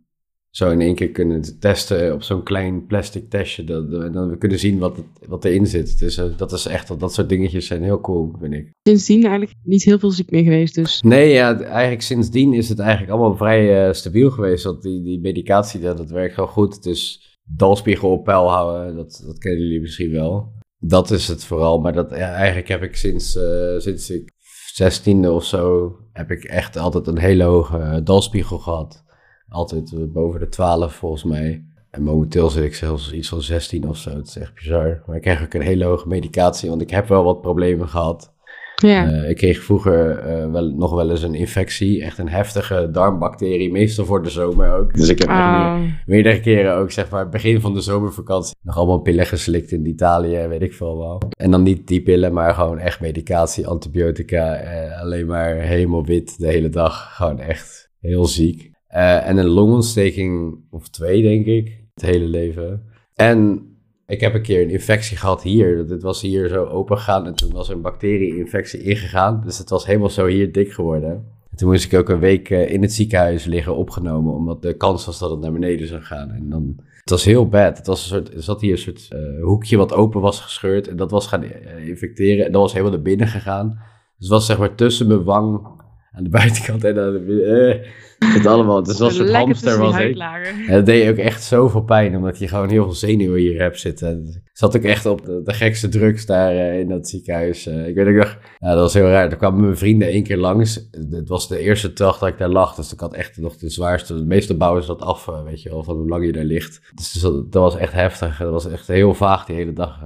zo 0.51 0.71
in 0.71 0.81
één 0.81 0.95
keer 0.95 1.11
kunnen 1.11 1.59
testen 1.59 2.13
op 2.15 2.23
zo'n 2.23 2.43
klein 2.43 2.87
plastic 2.87 3.31
testje. 3.31 3.65
Dat, 3.65 3.89
we 3.89 4.37
kunnen 4.39 4.59
zien 4.59 4.79
wat, 4.79 4.97
het, 4.97 5.29
wat 5.29 5.45
erin 5.45 5.67
zit. 5.67 5.99
Dus 5.99 6.21
dat 6.37 6.53
is 6.53 6.67
echt, 6.67 7.01
dat 7.01 7.15
soort 7.15 7.29
dingetjes 7.29 7.67
zijn 7.67 7.83
heel 7.83 8.01
cool, 8.01 8.35
vind 8.41 8.55
ik. 8.55 8.71
Sindsdien 8.83 9.23
eigenlijk 9.23 9.55
niet 9.63 9.83
heel 9.83 9.99
veel 9.99 10.11
ziek 10.11 10.31
meer 10.31 10.43
geweest, 10.43 10.75
dus... 10.75 11.03
Nee, 11.03 11.33
ja, 11.33 11.61
eigenlijk 11.61 12.03
sindsdien 12.03 12.53
is 12.53 12.69
het 12.69 12.79
eigenlijk 12.79 13.13
allemaal 13.13 13.37
vrij 13.37 13.87
eh, 13.87 13.93
stabiel 13.93 14.31
geweest. 14.31 14.65
Want 14.65 14.83
die, 14.83 15.03
die 15.03 15.21
medicatie, 15.21 15.81
dat, 15.81 15.97
dat 15.97 16.11
werkt 16.11 16.35
gewoon 16.35 16.49
goed. 16.49 16.83
Dus 16.83 17.35
dalspiegel 17.45 18.11
op 18.11 18.25
peil 18.25 18.51
houden, 18.51 18.97
dat, 18.97 19.23
dat 19.27 19.39
kennen 19.39 19.63
jullie 19.63 19.81
misschien 19.81 20.11
wel. 20.11 20.53
Dat 20.79 21.11
is 21.11 21.29
het 21.29 21.45
vooral. 21.45 21.81
Maar 21.81 21.93
dat, 21.93 22.13
eigenlijk 22.13 22.69
heb 22.69 22.83
ik 22.83 22.97
sinds, 22.97 23.37
eh, 23.37 23.79
sinds 23.79 24.11
ik 24.11 24.33
zestiende 24.73 25.33
of 25.33 25.45
zo, 25.45 25.93
heb 26.13 26.31
ik 26.31 26.45
echt 26.45 26.77
altijd 26.77 27.07
een 27.07 27.19
hele 27.19 27.45
hoge 27.45 27.79
eh, 27.79 27.97
dalspiegel 28.05 28.59
gehad. 28.59 29.05
Altijd 29.49 29.93
eh, 29.93 30.01
boven 30.13 30.41
de 30.41 30.49
12 30.49 30.95
volgens 30.95 31.25
mij. 31.25 31.65
En 31.91 32.03
momenteel 32.03 32.51
zit 32.51 32.65
ik 32.65 32.75
zelfs 32.75 33.13
iets 33.13 33.29
van 33.29 33.43
16 33.43 33.89
of 33.89 33.97
zo. 33.97 34.11
Het 34.11 34.27
is 34.27 34.37
echt 34.37 34.55
bizar. 34.55 35.03
Maar 35.07 35.17
ik 35.17 35.23
krijg 35.23 35.43
ook 35.43 35.55
een 35.55 35.61
hele 35.61 35.85
hoge 35.85 36.09
medicatie, 36.09 36.69
want 36.69 36.81
ik 36.81 36.91
heb 36.91 37.09
wel 37.09 37.25
wat 37.25 37.41
problemen 37.41 37.89
gehad. 37.89 38.35
Ja, 38.83 39.11
Eh, 39.11 39.31
ik 39.31 39.37
kreeg 39.37 39.63
vroeger 39.63 40.19
eh, 40.19 40.51
wel, 40.51 40.69
nog 40.71 40.95
wel 40.95 41.11
eens 41.11 41.23
een 41.23 41.35
infectie, 41.35 42.03
echt 42.03 42.19
een 42.19 42.29
heftige 42.29 42.89
darmbacterie, 42.93 43.73
meestal 43.73 44.05
voor 44.05 44.23
de 44.23 44.31
zomer 44.31 44.73
ook. 44.73 44.95
Dus 44.95 45.09
ik 45.09 45.19
heb 45.19 45.29
echt 45.29 45.39
Ah, 45.39 45.81
meerdere 46.07 46.41
keren 46.41 46.75
ook, 46.77 46.91
zeg 46.91 47.11
maar, 47.11 47.29
begin 47.29 47.61
van 47.61 47.75
de 47.75 47.81
zomervakantie, 47.81 48.57
nog 48.63 48.77
allemaal 48.77 48.99
pillen 49.01 49.27
geslikt 49.27 49.73
in 49.73 49.87
Italië, 49.87 50.47
weet 50.47 50.63
ik 50.63 50.73
veel 50.75 50.99
wel. 50.99 51.23
En 51.39 51.51
dan 51.51 51.63
niet 51.63 51.87
die 51.87 52.03
pillen, 52.03 52.33
maar 52.33 52.55
gewoon 52.55 52.79
echt 52.79 53.01
medicatie, 53.01 53.67
antibiotica, 53.67 54.55
eh, 54.55 55.01
alleen 55.01 55.27
maar 55.27 55.55
helemaal 55.55 56.05
wit 56.05 56.39
de 56.39 56.47
hele 56.47 56.69
dag. 56.69 57.17
Gewoon 57.17 57.41
echt 57.41 57.91
heel 58.01 58.27
ziek. 58.27 58.71
En 58.87 59.37
een 59.37 59.47
longontsteking 59.49 60.59
of 60.71 60.89
twee, 60.89 61.23
denk 61.23 61.47
ik, 61.47 61.81
het 61.95 62.05
hele 62.05 62.27
leven. 62.27 62.83
En 63.15 63.67
ik 64.07 64.21
heb 64.21 64.35
een 64.35 64.43
keer 64.43 64.63
een 64.63 64.71
infectie 64.71 65.17
gehad 65.17 65.43
hier. 65.43 65.87
Dit 65.87 66.03
was 66.03 66.23
hier 66.23 66.49
zo 66.49 66.65
open 66.65 66.97
gegaan 66.97 67.27
en 67.27 67.35
toen 67.35 67.53
was 67.53 67.69
er 67.69 67.75
een 67.75 67.81
bacterie-infectie 67.81 68.83
ingegaan. 68.83 69.43
Dus 69.45 69.59
het 69.59 69.71
was 69.71 69.87
helemaal 69.87 70.11
zo 70.11 70.27
hier 70.27 70.53
dik 70.53 70.73
geworden. 70.73 71.11
En 71.51 71.57
toen 71.57 71.71
moest 71.71 71.93
ik 71.93 71.99
ook 71.99 72.09
een 72.09 72.19
week 72.19 72.51
eh, 72.51 72.71
in 72.71 72.83
het 72.83 72.93
ziekenhuis 72.93 73.45
liggen 73.45 73.77
opgenomen, 73.77 74.35
omdat 74.35 74.63
de 74.63 74.77
kans 74.77 75.07
was 75.07 75.19
dat 75.19 75.31
het 75.31 75.41
naar 75.41 75.53
beneden 75.53 75.87
zou 75.87 76.03
gaan. 76.03 76.31
En 76.31 76.51
dan, 76.51 76.75
het 77.01 77.11
was 77.11 77.25
heel 77.25 77.49
bad. 77.49 77.77
Het 77.77 77.87
was 77.87 78.03
een 78.03 78.09
soort, 78.09 78.35
er 78.35 78.43
zat 78.43 78.61
hier 78.61 78.73
een 78.73 78.79
soort 78.79 79.09
eh, 79.11 79.43
hoekje 79.43 79.77
wat 79.77 79.93
open 79.93 80.21
was 80.21 80.41
gescheurd 80.41 80.89
en 80.89 80.97
dat 80.97 81.11
was 81.11 81.27
gaan 81.27 81.43
eh, 81.43 81.89
infecteren. 81.89 82.47
En 82.47 82.53
dat 82.53 82.61
was 82.61 82.73
helemaal 82.73 82.93
naar 82.93 83.03
binnen 83.03 83.29
gegaan. 83.29 83.69
Dus 83.69 84.29
het 84.29 84.29
was 84.29 84.47
zeg 84.47 84.59
maar 84.59 84.75
tussen 84.75 85.07
mijn 85.07 85.25
wang 85.25 85.67
aan 86.13 86.25
de 86.25 86.31
buitenkant 86.31 86.85
en 86.85 86.99
aan 86.99 87.13
de 87.13 87.91
Het 88.19 88.47
allemaal, 88.47 88.77
het 88.77 88.89
is 88.89 88.99
wel 88.99 89.21
een 89.21 89.35
hamster 89.35 89.79
was 89.79 89.89
ik. 89.89 89.95
huidlagen. 89.95 90.67
En 90.67 90.75
dat 90.75 90.87
deed 90.87 91.11
ook 91.11 91.17
echt 91.17 91.43
zoveel 91.43 91.83
pijn, 91.83 92.17
omdat 92.17 92.39
je 92.39 92.49
gewoon 92.49 92.69
heel 92.69 92.85
veel 92.85 92.93
zenuwen 92.93 93.41
hier 93.41 93.61
hebt 93.61 93.81
zitten. 93.81 94.25
Ik 94.35 94.51
zat 94.53 94.77
ook 94.77 94.83
echt 94.83 95.07
op 95.07 95.25
de, 95.25 95.41
de 95.45 95.53
gekste 95.53 95.89
drugs 95.89 96.27
daar 96.27 96.51
eh, 96.51 96.79
in 96.79 96.89
dat 96.89 97.09
ziekenhuis. 97.09 97.67
Eh, 97.67 97.87
ik 97.87 97.95
weet 97.95 98.07
ook 98.07 98.15
nog, 98.15 98.39
ja, 98.59 98.69
dat 98.69 98.79
was 98.79 98.95
heel 98.95 99.09
raar. 99.09 99.31
Er 99.31 99.37
kwamen 99.37 99.61
mijn 99.61 99.77
vrienden 99.77 100.09
één 100.09 100.23
keer 100.23 100.37
langs. 100.37 100.89
Het 101.11 101.29
was 101.29 101.49
de 101.49 101.59
eerste 101.59 101.93
dag 101.93 102.19
dat 102.19 102.29
ik 102.29 102.39
daar 102.39 102.49
lag, 102.49 102.75
dus 102.75 102.93
ik 102.93 103.01
had 103.01 103.15
echt 103.15 103.37
nog 103.37 103.57
de 103.57 103.71
zwaarste. 103.71 104.15
Meestal 104.15 104.57
bouwen 104.57 104.83
ze 104.83 104.89
dat 104.89 105.03
af, 105.03 105.29
eh, 105.29 105.43
weet 105.43 105.63
je 105.63 105.69
wel, 105.69 105.83
van 105.83 105.97
hoe 105.97 106.09
lang 106.09 106.25
je 106.25 106.33
daar 106.33 106.45
ligt. 106.45 106.81
Dus 106.95 107.13
dat, 107.13 107.53
dat 107.53 107.63
was 107.63 107.77
echt 107.77 107.93
heftig. 107.93 108.39
Dat 108.39 108.53
was 108.53 108.71
echt 108.71 108.87
heel 108.87 109.15
vaag 109.15 109.45
die 109.45 109.57
hele 109.57 109.73
dag. 109.73 110.01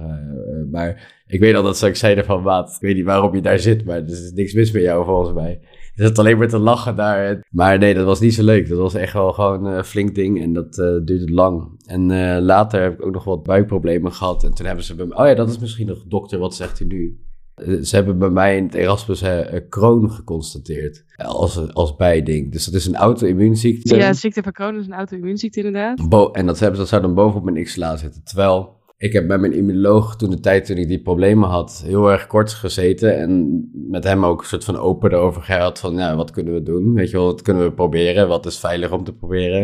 maar 0.71 1.21
ik 1.27 1.39
weet 1.39 1.55
al 1.55 1.63
dat 1.63 1.77
ze 1.77 1.87
ook 1.87 1.95
zeiden 1.95 2.25
van, 2.25 2.41
maat, 2.41 2.69
ik 2.69 2.81
weet 2.81 2.95
niet 2.95 3.05
waarom 3.05 3.35
je 3.35 3.41
daar 3.41 3.59
zit, 3.59 3.85
maar 3.85 3.97
er 3.97 4.09
is 4.09 4.31
niks 4.31 4.53
mis 4.53 4.71
met 4.71 4.81
jou 4.81 5.05
volgens 5.05 5.33
mij. 5.33 5.59
Je 5.95 6.03
zat 6.03 6.19
alleen 6.19 6.37
maar 6.37 6.47
te 6.47 6.57
lachen 6.59 6.95
daar. 6.95 7.47
Maar 7.49 7.77
nee, 7.77 7.93
dat 7.93 8.05
was 8.05 8.19
niet 8.19 8.33
zo 8.33 8.43
leuk. 8.43 8.69
Dat 8.69 8.77
was 8.77 8.93
echt 8.93 9.13
wel 9.13 9.31
gewoon 9.33 9.65
een 9.65 9.83
flink 9.83 10.15
ding 10.15 10.41
en 10.41 10.53
dat 10.53 10.77
eh, 10.77 10.85
duurde 11.03 11.31
lang. 11.33 11.81
En 11.85 12.11
eh, 12.11 12.41
later 12.41 12.81
heb 12.81 12.93
ik 12.93 13.05
ook 13.05 13.13
nog 13.13 13.23
wat 13.23 13.43
buikproblemen 13.43 14.11
gehad. 14.13 14.43
En 14.43 14.53
toen 14.53 14.65
hebben 14.65 14.85
ze 14.85 14.95
bij 14.95 15.05
me... 15.05 15.15
Oh 15.15 15.25
ja, 15.27 15.33
dat 15.33 15.49
is 15.49 15.59
misschien 15.59 15.87
nog 15.87 16.03
dokter, 16.07 16.39
wat 16.39 16.55
zegt 16.55 16.79
u 16.79 16.85
nu? 16.85 17.19
Eh, 17.55 17.77
Ze 17.81 17.95
hebben 17.95 18.17
bij 18.19 18.29
mij 18.29 18.57
in 18.57 18.63
het 18.63 18.73
Erasmus 18.73 19.21
eh, 19.21 19.53
eh, 19.55 19.63
Crohn 19.69 20.09
geconstateerd. 20.09 21.03
eh, 21.15 21.27
Als, 21.27 21.73
als 21.73 21.95
bijding. 21.95 22.51
Dus 22.51 22.65
dat 22.65 22.73
is 22.73 22.85
een 22.85 22.95
auto-immuunziekte. 22.95 23.95
Ja, 23.95 24.13
ziekte 24.13 24.43
van 24.43 24.51
Crohn 24.51 24.75
is 24.75 24.85
een 24.85 24.93
auto-immuunziekte 24.93 25.57
inderdaad. 25.59 26.09
Bo- 26.09 26.31
en 26.31 26.45
dat, 26.45 26.59
hebben, 26.59 26.79
dat 26.79 26.87
zou 26.87 27.01
dan 27.01 27.13
bovenop 27.13 27.43
mijn 27.43 27.63
XLA 27.63 27.95
zitten. 27.97 28.23
Terwijl 28.23 28.79
ik 29.01 29.13
heb 29.13 29.27
bij 29.27 29.37
mijn 29.37 29.53
immunoloog 29.53 30.15
toen 30.15 30.29
de 30.29 30.39
tijd 30.39 30.65
toen 30.65 30.77
ik 30.77 30.87
die 30.87 31.01
problemen 31.01 31.49
had, 31.49 31.83
heel 31.85 32.11
erg 32.11 32.27
kort 32.27 32.53
gezeten. 32.53 33.17
En 33.17 33.61
met 33.73 34.03
hem 34.03 34.25
ook 34.25 34.41
een 34.41 34.47
soort 34.47 34.63
van 34.63 34.77
open 34.77 35.11
erover 35.11 35.41
gehad 35.41 35.79
van, 35.79 35.95
ja, 35.95 36.15
wat 36.15 36.31
kunnen 36.31 36.53
we 36.53 36.63
doen? 36.63 36.93
Weet 36.93 37.09
je 37.09 37.17
wel, 37.17 37.25
wat 37.25 37.41
kunnen 37.41 37.63
we 37.63 37.73
proberen? 37.73 38.27
Wat 38.27 38.45
is 38.45 38.59
veilig 38.59 38.91
om 38.91 39.03
te 39.03 39.13
proberen? 39.13 39.61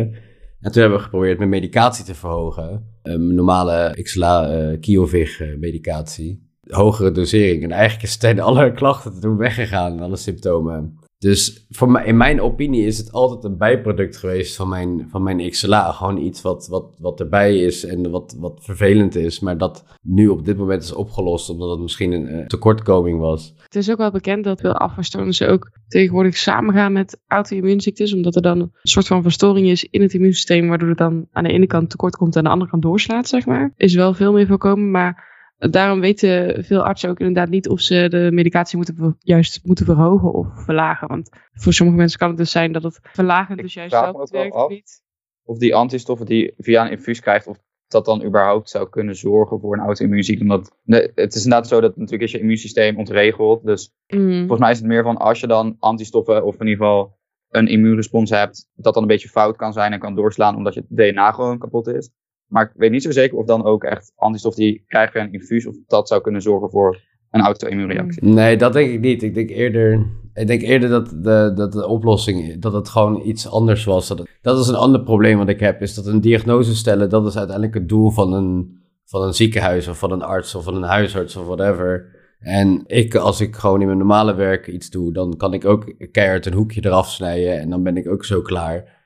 En 0.60 0.72
toen 0.72 0.80
hebben 0.80 0.98
we 0.98 1.04
geprobeerd 1.04 1.38
mijn 1.38 1.50
medicatie 1.50 2.04
te 2.04 2.14
verhogen. 2.14 2.84
Een 3.02 3.34
normale 3.34 3.98
XLA 4.02 4.50
eh 4.50 4.72
eh, 4.72 5.58
medicatie. 5.58 6.46
Hogere 6.68 7.10
dosering. 7.10 7.62
En 7.62 7.70
eigenlijk 7.70 8.12
zijn 8.12 8.40
alle 8.40 8.72
klachten 8.72 9.20
toen 9.20 9.36
weggegaan, 9.36 10.00
alle 10.00 10.16
symptomen. 10.16 10.97
Dus 11.18 11.66
in 12.04 12.16
mijn 12.16 12.40
opinie 12.40 12.86
is 12.86 12.98
het 12.98 13.12
altijd 13.12 13.44
een 13.44 13.58
bijproduct 13.58 14.16
geweest 14.16 14.56
van 14.56 14.68
mijn, 14.68 15.06
van 15.10 15.22
mijn 15.22 15.50
XLA. 15.50 15.92
Gewoon 15.92 16.18
iets 16.18 16.42
wat, 16.42 16.66
wat, 16.70 16.98
wat 17.00 17.20
erbij 17.20 17.58
is 17.58 17.84
en 17.84 18.10
wat, 18.10 18.36
wat 18.38 18.60
vervelend 18.62 19.14
is. 19.14 19.40
Maar 19.40 19.58
dat 19.58 19.84
nu 20.02 20.28
op 20.28 20.44
dit 20.44 20.56
moment 20.56 20.82
is 20.82 20.92
opgelost 20.92 21.50
omdat 21.50 21.70
het 21.70 21.80
misschien 21.80 22.12
een 22.12 22.48
tekortkoming 22.48 23.20
was. 23.20 23.54
Het 23.62 23.74
is 23.74 23.90
ook 23.90 23.98
wel 23.98 24.10
bekend 24.10 24.44
dat 24.44 24.60
veel 24.60 24.72
afweerstoornissen 24.72 25.48
ook 25.48 25.70
tegenwoordig 25.88 26.36
samengaan 26.36 26.92
met 26.92 27.20
auto-immuunziektes. 27.26 28.14
Omdat 28.14 28.36
er 28.36 28.42
dan 28.42 28.60
een 28.60 28.72
soort 28.82 29.06
van 29.06 29.22
verstoring 29.22 29.66
is 29.66 29.84
in 29.84 30.02
het 30.02 30.14
immuunsysteem. 30.14 30.68
Waardoor 30.68 30.88
het 30.88 30.98
dan 30.98 31.26
aan 31.32 31.44
de 31.44 31.52
ene 31.52 31.66
kant 31.66 31.90
tekort 31.90 32.16
komt 32.16 32.32
en 32.32 32.38
aan 32.38 32.44
de 32.44 32.50
andere 32.50 32.70
kant 32.70 32.82
doorslaat, 32.82 33.28
zeg 33.28 33.46
maar. 33.46 33.72
Is 33.76 33.94
wel 33.94 34.14
veel 34.14 34.32
meer 34.32 34.46
voorkomen, 34.46 34.90
maar... 34.90 35.26
Daarom 35.58 36.00
weten 36.00 36.64
veel 36.64 36.84
artsen 36.84 37.10
ook 37.10 37.18
inderdaad 37.18 37.48
niet 37.48 37.68
of 37.68 37.80
ze 37.80 38.06
de 38.08 38.28
medicatie 38.32 38.76
moeten 38.76 39.16
juist 39.18 39.60
moeten 39.64 39.84
verhogen 39.84 40.32
of 40.32 40.46
verlagen. 40.64 41.08
Want 41.08 41.30
voor 41.52 41.72
sommige 41.72 41.98
mensen 41.98 42.18
kan 42.18 42.28
het 42.28 42.36
dus 42.38 42.50
zijn 42.50 42.72
dat 42.72 42.82
het 42.82 42.98
verlagend 43.02 43.60
dus 43.60 43.74
juist 43.74 43.94
ook 43.94 44.16
wel 44.16 44.28
werkt 44.30 44.54
of 44.54 44.68
niet. 44.68 45.02
Of 45.44 45.58
die 45.58 45.74
antistoffen 45.74 46.26
die 46.26 46.42
je 46.42 46.54
via 46.56 46.84
een 46.84 46.90
infuus 46.90 47.20
krijgt, 47.20 47.46
of 47.46 47.58
dat 47.88 48.04
dan 48.04 48.24
überhaupt 48.24 48.70
zou 48.70 48.88
kunnen 48.88 49.16
zorgen 49.16 49.60
voor 49.60 49.74
een 49.74 49.84
auto-immuunziekte. 49.84 50.42
Omdat 50.42 50.76
het 51.14 51.34
is 51.34 51.44
inderdaad 51.44 51.68
zo 51.68 51.80
dat 51.80 51.96
natuurlijk 51.96 52.22
is 52.22 52.32
je 52.32 52.38
immuunsysteem 52.38 52.96
ontregeld. 52.98 53.64
Dus 53.64 53.92
Mm. 54.06 54.38
volgens 54.38 54.60
mij 54.60 54.70
is 54.70 54.78
het 54.78 54.86
meer 54.86 55.02
van 55.02 55.16
als 55.16 55.40
je 55.40 55.46
dan 55.46 55.76
antistoffen 55.78 56.44
of 56.44 56.60
in 56.60 56.66
ieder 56.66 56.84
geval 56.84 57.16
een 57.48 57.66
immuunrespons 57.66 58.30
hebt, 58.30 58.68
dat 58.74 58.94
dan 58.94 59.02
een 59.02 59.08
beetje 59.08 59.28
fout 59.28 59.56
kan 59.56 59.72
zijn 59.72 59.92
en 59.92 59.98
kan 59.98 60.14
doorslaan 60.14 60.56
omdat 60.56 60.74
je 60.74 60.84
DNA 60.88 61.32
gewoon 61.32 61.58
kapot 61.58 61.86
is. 61.86 62.10
Maar 62.48 62.64
ik 62.64 62.70
weet 62.74 62.90
niet 62.90 63.02
zo 63.02 63.10
zeker 63.10 63.38
of 63.38 63.46
dan 63.46 63.64
ook 63.64 63.84
echt 63.84 64.12
antistof 64.16 64.54
die 64.54 64.84
via 64.86 65.10
een 65.12 65.32
infuus, 65.32 65.66
of 65.66 65.76
dat 65.86 66.08
zou 66.08 66.20
kunnen 66.20 66.42
zorgen 66.42 66.70
voor 66.70 67.00
een 67.30 67.40
auto-immuunreactie. 67.40 68.24
Nee, 68.24 68.56
dat 68.56 68.72
denk 68.72 68.90
ik 68.90 69.00
niet. 69.00 69.22
Ik 69.22 69.34
denk 69.34 69.50
eerder, 69.50 70.06
ik 70.34 70.46
denk 70.46 70.62
eerder 70.62 70.88
dat, 70.88 71.08
de, 71.08 71.52
dat 71.54 71.72
de 71.72 71.86
oplossing, 71.86 72.60
dat 72.60 72.72
het 72.72 72.88
gewoon 72.88 73.20
iets 73.24 73.48
anders 73.48 73.84
was. 73.84 74.08
Dat, 74.08 74.28
dat 74.42 74.58
is 74.58 74.68
een 74.68 74.74
ander 74.74 75.02
probleem 75.02 75.38
wat 75.38 75.48
ik 75.48 75.60
heb, 75.60 75.82
is 75.82 75.94
dat 75.94 76.06
een 76.06 76.20
diagnose 76.20 76.76
stellen, 76.76 77.10
dat 77.10 77.26
is 77.26 77.36
uiteindelijk 77.36 77.74
het 77.74 77.88
doel 77.88 78.10
van 78.10 78.32
een, 78.32 78.78
van 79.04 79.22
een 79.22 79.34
ziekenhuis 79.34 79.88
of 79.88 79.98
van 79.98 80.12
een 80.12 80.22
arts 80.22 80.54
of 80.54 80.64
van 80.64 80.74
een 80.74 80.82
huisarts 80.82 81.36
of 81.36 81.46
whatever. 81.46 82.16
En 82.38 82.82
ik, 82.86 83.14
als 83.14 83.40
ik 83.40 83.56
gewoon 83.56 83.80
in 83.80 83.86
mijn 83.86 83.98
normale 83.98 84.34
werk 84.34 84.66
iets 84.66 84.90
doe, 84.90 85.12
dan 85.12 85.36
kan 85.36 85.54
ik 85.54 85.64
ook 85.64 85.94
keihard 86.10 86.46
een 86.46 86.52
hoekje 86.52 86.84
eraf 86.84 87.10
snijden 87.10 87.60
en 87.60 87.70
dan 87.70 87.82
ben 87.82 87.96
ik 87.96 88.08
ook 88.08 88.24
zo 88.24 88.42
klaar. 88.42 88.96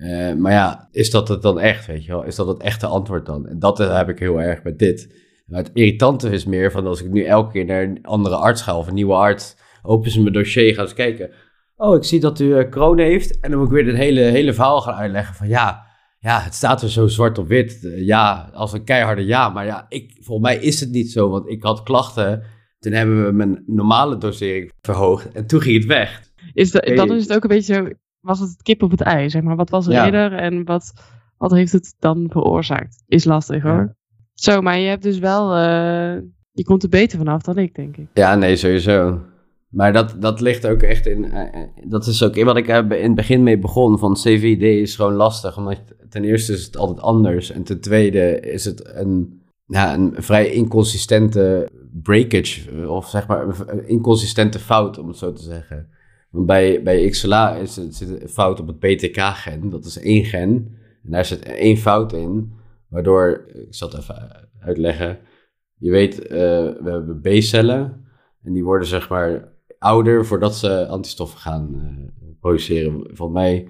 Eh, 0.00 0.34
maar 0.34 0.52
ja, 0.52 0.88
is 0.92 1.10
dat 1.10 1.28
het 1.28 1.42
dan 1.42 1.60
echt, 1.60 1.86
weet 1.86 2.04
je 2.04 2.12
wel? 2.12 2.24
Is 2.24 2.36
dat 2.36 2.46
het 2.46 2.62
echte 2.62 2.86
antwoord 2.86 3.26
dan? 3.26 3.46
En 3.48 3.58
dat 3.58 3.80
eh, 3.80 3.96
heb 3.96 4.08
ik 4.08 4.18
heel 4.18 4.40
erg 4.40 4.62
met 4.62 4.78
dit. 4.78 5.14
Maar 5.46 5.62
het 5.62 5.70
irritante 5.74 6.30
is 6.30 6.44
meer 6.44 6.70
van 6.70 6.86
als 6.86 7.02
ik 7.02 7.10
nu 7.10 7.24
elke 7.24 7.52
keer 7.52 7.64
naar 7.64 7.82
een 7.82 7.98
andere 8.02 8.36
arts 8.36 8.62
ga 8.62 8.78
of 8.78 8.86
een 8.86 8.94
nieuwe 8.94 9.14
arts, 9.14 9.56
open 9.82 10.10
ze 10.10 10.20
mijn 10.20 10.32
dossier, 10.32 10.74
gaan 10.74 10.88
ze 10.88 10.94
kijken. 10.94 11.30
Oh, 11.76 11.96
ik 11.96 12.04
zie 12.04 12.20
dat 12.20 12.40
u 12.40 12.56
eh, 12.58 12.70
kroon 12.70 12.98
heeft. 12.98 13.40
En 13.40 13.50
dan 13.50 13.58
moet 13.58 13.68
ik 13.68 13.74
weer 13.74 13.86
het 13.86 13.96
hele, 13.96 14.20
hele 14.20 14.52
verhaal 14.52 14.80
gaan 14.80 14.94
uitleggen 14.94 15.34
van 15.34 15.48
ja, 15.48 15.86
ja, 16.18 16.40
het 16.40 16.54
staat 16.54 16.82
er 16.82 16.90
zo 16.90 17.06
zwart 17.06 17.38
op 17.38 17.48
wit. 17.48 17.84
Eh, 17.84 18.06
ja, 18.06 18.50
als 18.52 18.72
een 18.72 18.84
keiharde 18.84 19.24
ja. 19.24 19.48
Maar 19.48 19.64
ja, 19.64 19.86
ik, 19.88 20.16
volgens 20.20 20.48
mij 20.48 20.62
is 20.62 20.80
het 20.80 20.90
niet 20.90 21.10
zo, 21.10 21.28
want 21.28 21.48
ik 21.48 21.62
had 21.62 21.82
klachten. 21.82 22.42
Toen 22.78 22.92
hebben 22.92 23.24
we 23.24 23.32
mijn 23.32 23.62
normale 23.66 24.18
dosering 24.18 24.72
verhoogd 24.80 25.32
en 25.32 25.46
toen 25.46 25.60
ging 25.60 25.76
het 25.76 25.86
weg. 25.86 26.22
Is 26.52 26.76
Oké. 26.76 26.94
dan 26.94 27.14
is 27.14 27.22
het 27.22 27.34
ook 27.34 27.42
een 27.42 27.48
beetje 27.48 27.74
zo, 27.74 27.88
was 28.20 28.40
het 28.40 28.50
het 28.50 28.62
kip 28.62 28.82
op 28.82 28.90
het 28.90 29.00
ei, 29.00 29.30
zeg 29.30 29.42
maar. 29.42 29.56
Wat 29.56 29.70
was 29.70 29.86
er 29.86 29.92
Ja. 29.92 30.04
eerder 30.04 30.32
en 30.32 30.64
wat, 30.64 30.92
wat 31.38 31.50
heeft 31.50 31.72
het 31.72 31.94
dan 31.98 32.26
veroorzaakt? 32.30 33.02
Is 33.06 33.24
lastig 33.24 33.62
hoor. 33.62 33.72
Ja. 33.72 33.94
Zo, 34.34 34.60
maar 34.62 34.78
je 34.78 34.88
hebt 34.88 35.02
dus 35.02 35.18
wel, 35.18 35.54
eh, 35.54 36.22
je 36.52 36.64
komt 36.64 36.82
er 36.82 36.88
beter 36.88 37.18
vanaf 37.18 37.42
dan 37.42 37.58
ik, 37.58 37.74
denk 37.74 37.96
ik. 37.96 38.06
Ja, 38.14 38.34
nee, 38.34 38.56
sowieso. 38.56 39.20
Maar 39.68 39.92
dat, 39.92 40.14
dat 40.18 40.40
ligt 40.40 40.66
ook 40.66 40.82
echt 40.82 41.06
in. 41.06 41.24
eh, 41.32 41.40
eh, 41.62 41.68
dat 41.88 42.06
is 42.06 42.22
ook 42.22 42.36
in 42.36 42.44
wat 42.44 42.56
ik 42.56 42.66
in 42.68 42.90
het 43.02 43.14
begin 43.14 43.42
mee 43.42 43.58
begon. 43.58 43.98
Van 43.98 44.14
CVD 44.14 44.62
is 44.62 44.96
gewoon 44.96 45.12
lastig. 45.14 45.56
Omdat 45.56 45.78
ten 46.08 46.24
eerste 46.24 46.52
is 46.52 46.64
het 46.64 46.76
altijd 46.76 47.00
anders. 47.00 47.50
En 47.50 47.62
ten 47.62 47.80
tweede 47.80 48.40
is 48.40 48.64
het 48.64 48.90
een, 48.94 49.42
ja, 49.66 49.94
een 49.94 50.14
vrij 50.16 50.50
inconsistente 50.50 51.68
breakage. 52.02 52.86
Of 52.88 53.08
zeg 53.08 53.26
maar 53.26 53.46
een 53.68 53.88
inconsistente 53.88 54.58
fout, 54.58 54.98
om 54.98 55.08
het 55.08 55.16
zo 55.16 55.32
te 55.32 55.42
zeggen. 55.42 55.88
Want 56.30 56.46
bij, 56.46 56.82
bij 56.82 57.08
XLA 57.08 57.54
is 57.54 57.76
het, 57.76 57.94
zit 57.94 58.22
een 58.22 58.28
fout 58.28 58.60
op 58.60 58.66
het 58.66 58.78
BTK-gen. 58.78 59.70
Dat 59.70 59.84
is 59.84 59.98
één 59.98 60.24
gen. 60.24 60.76
En 61.04 61.10
daar 61.10 61.24
zit 61.24 61.42
één 61.42 61.76
fout 61.76 62.12
in. 62.12 62.52
Waardoor, 62.88 63.44
ik 63.52 63.74
zal 63.74 63.88
het 63.88 63.98
even 63.98 64.48
uitleggen. 64.60 65.18
Je 65.74 65.90
weet, 65.90 66.26
eh, 66.26 66.38
we 66.82 66.90
hebben 66.90 67.20
B-cellen. 67.20 68.04
En 68.42 68.52
die 68.52 68.64
worden 68.64 68.88
zeg 68.88 69.08
maar 69.08 69.52
ouder 69.78 70.26
voordat 70.26 70.56
ze 70.56 70.86
antistoffen 70.86 71.38
gaan 71.38 71.74
eh, 71.74 72.28
produceren. 72.40 72.92
Volgens 72.92 73.38
mij 73.38 73.68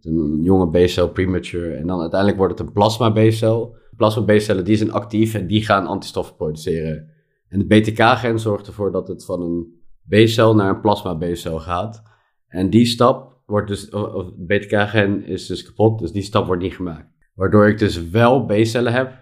een 0.00 0.42
jonge 0.42 0.84
B-cel 0.84 1.08
premature. 1.08 1.74
En 1.74 1.86
dan 1.86 2.00
uiteindelijk 2.00 2.38
wordt 2.38 2.58
het 2.58 2.66
een 2.66 2.74
plasma 2.74 3.10
B-cel. 3.10 3.76
Plasma 3.96 4.22
B-cellen 4.22 4.64
die 4.64 4.76
zijn 4.76 4.92
actief 4.92 5.34
en 5.34 5.46
die 5.46 5.64
gaan 5.64 5.86
antistoffen 5.86 6.36
produceren. 6.36 7.08
En 7.48 7.58
de 7.58 7.66
BTK-gen 7.66 8.38
zorgt 8.38 8.66
ervoor 8.66 8.92
dat 8.92 9.08
het 9.08 9.24
van 9.24 9.42
een 9.42 9.79
B-cel 10.10 10.54
naar 10.54 10.68
een 10.68 10.80
plasma 10.80 11.14
B-cel 11.14 11.58
gaat. 11.58 12.02
En 12.48 12.70
die 12.70 12.86
stap 12.86 13.42
wordt 13.46 13.68
dus, 13.68 13.88
of 13.90 14.26
BTK-gen 14.36 15.24
is 15.26 15.46
dus 15.46 15.64
kapot, 15.64 15.98
dus 15.98 16.12
die 16.12 16.22
stap 16.22 16.46
wordt 16.46 16.62
niet 16.62 16.74
gemaakt. 16.74 17.08
Waardoor 17.34 17.68
ik 17.68 17.78
dus 17.78 18.08
wel 18.08 18.44
B-cellen 18.44 18.92
heb, 18.92 19.12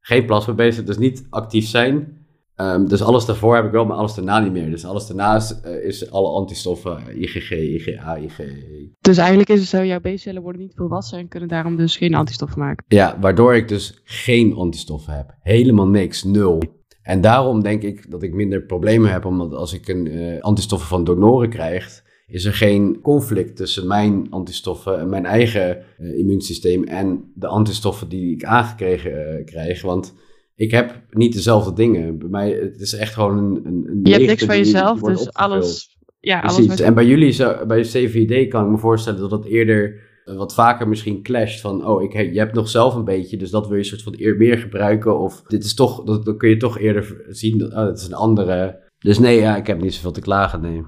geen 0.00 0.26
plasma 0.26 0.52
B-cellen, 0.52 0.86
dus 0.86 0.98
niet 0.98 1.26
actief 1.30 1.66
zijn. 1.66 2.22
Ehm, 2.54 2.86
dus 2.86 3.02
alles 3.02 3.24
daarvoor 3.24 3.54
heb 3.54 3.64
ik 3.64 3.70
wel, 3.70 3.84
maar 3.84 3.96
alles 3.96 4.14
daarna 4.14 4.38
niet 4.38 4.52
meer. 4.52 4.70
Dus 4.70 4.84
alles 4.84 5.06
daarna 5.06 5.36
is, 5.36 5.60
eh, 5.60 5.84
is 5.84 6.10
alle 6.10 6.28
antistoffen, 6.28 7.06
eh, 7.06 7.20
IgG, 7.20 7.50
IgA, 7.50 8.18
IgE. 8.18 8.92
Dus 9.00 9.16
eigenlijk 9.16 9.48
is 9.48 9.60
het 9.60 9.68
zo, 9.68 9.84
jouw 9.84 10.00
B-cellen 10.00 10.42
worden 10.42 10.60
niet 10.60 10.74
volwassen 10.74 11.18
en 11.18 11.28
kunnen 11.28 11.48
daarom 11.48 11.76
dus 11.76 11.96
geen 11.96 12.14
antistoffen 12.14 12.58
maken. 12.58 12.84
Ja, 12.88 13.18
waardoor 13.20 13.54
ik 13.54 13.68
dus 13.68 14.00
geen 14.04 14.54
antistoffen 14.54 15.16
heb. 15.16 15.34
Helemaal 15.40 15.88
niks, 15.88 16.24
nul. 16.24 16.62
En 17.04 17.20
daarom 17.20 17.62
denk 17.62 17.82
ik 17.82 18.10
dat 18.10 18.22
ik 18.22 18.34
minder 18.34 18.62
problemen 18.62 19.12
heb, 19.12 19.24
omdat 19.24 19.54
als 19.54 19.72
ik 19.72 19.88
een 19.88 20.06
eh, 20.06 20.40
antistoffen 20.40 20.88
van 20.88 21.04
donoren 21.04 21.48
krijg, 21.48 22.02
is 22.26 22.44
er 22.44 22.54
geen 22.54 23.00
conflict 23.02 23.56
tussen 23.56 23.86
mijn 23.86 24.26
antistoffen 24.30 24.98
en 24.98 25.08
mijn 25.08 25.26
eigen 25.26 25.78
eh, 25.98 26.18
immuunsysteem 26.18 26.84
en 26.84 27.32
de 27.34 27.46
antistoffen 27.46 28.08
die 28.08 28.34
ik 28.34 28.44
aangekregen 28.44 29.38
eh, 29.38 29.44
krijg. 29.44 29.82
Want 29.82 30.14
ik 30.54 30.70
heb 30.70 31.00
niet 31.10 31.32
dezelfde 31.32 31.72
dingen. 31.72 32.18
Bij 32.18 32.28
mij 32.28 32.50
het 32.50 32.80
is 32.80 32.92
echt 32.92 33.14
gewoon 33.14 33.38
een. 33.38 33.66
een, 33.66 33.86
een 33.88 34.00
Je 34.02 34.12
hebt 34.12 34.26
niks 34.26 34.44
van 34.44 34.56
jezelf, 34.56 35.00
dus 35.00 35.10
opgevuld. 35.10 35.34
alles, 35.34 35.98
ja, 36.20 36.40
alles 36.40 36.66
wat 36.66 36.80
En 36.80 36.94
bij 36.94 37.06
jullie, 37.06 37.30
zo, 37.30 37.66
bij 37.66 37.80
CVD, 37.80 38.48
kan 38.48 38.64
ik 38.64 38.70
me 38.70 38.78
voorstellen 38.78 39.20
dat 39.20 39.30
het 39.30 39.44
eerder 39.44 40.00
wat 40.24 40.54
vaker 40.54 40.88
misschien 40.88 41.22
clasht. 41.22 41.60
Van, 41.60 41.86
oh, 41.86 42.02
ik, 42.02 42.12
je 42.12 42.38
hebt 42.38 42.54
nog 42.54 42.68
zelf 42.68 42.94
een 42.94 43.04
beetje, 43.04 43.36
dus 43.36 43.50
dat 43.50 43.68
wil 43.68 43.76
je 43.76 43.84
soort 43.84 44.02
van 44.02 44.14
eer 44.16 44.36
meer 44.36 44.58
gebruiken. 44.58 45.18
Of 45.18 45.42
dit 45.42 45.64
is 45.64 45.74
toch, 45.74 46.04
dat, 46.04 46.24
dan 46.24 46.38
kun 46.38 46.48
je 46.48 46.56
toch 46.56 46.78
eerder 46.78 47.24
zien, 47.28 47.58
dat, 47.58 47.72
oh, 47.72 47.86
het 47.86 47.98
is 47.98 48.06
een 48.06 48.14
andere. 48.14 48.82
Dus 48.98 49.18
nee, 49.18 49.40
ja, 49.40 49.56
ik 49.56 49.66
heb 49.66 49.80
niet 49.80 49.94
zoveel 49.94 50.12
te 50.12 50.20
klagen, 50.20 50.60
nee. 50.60 50.82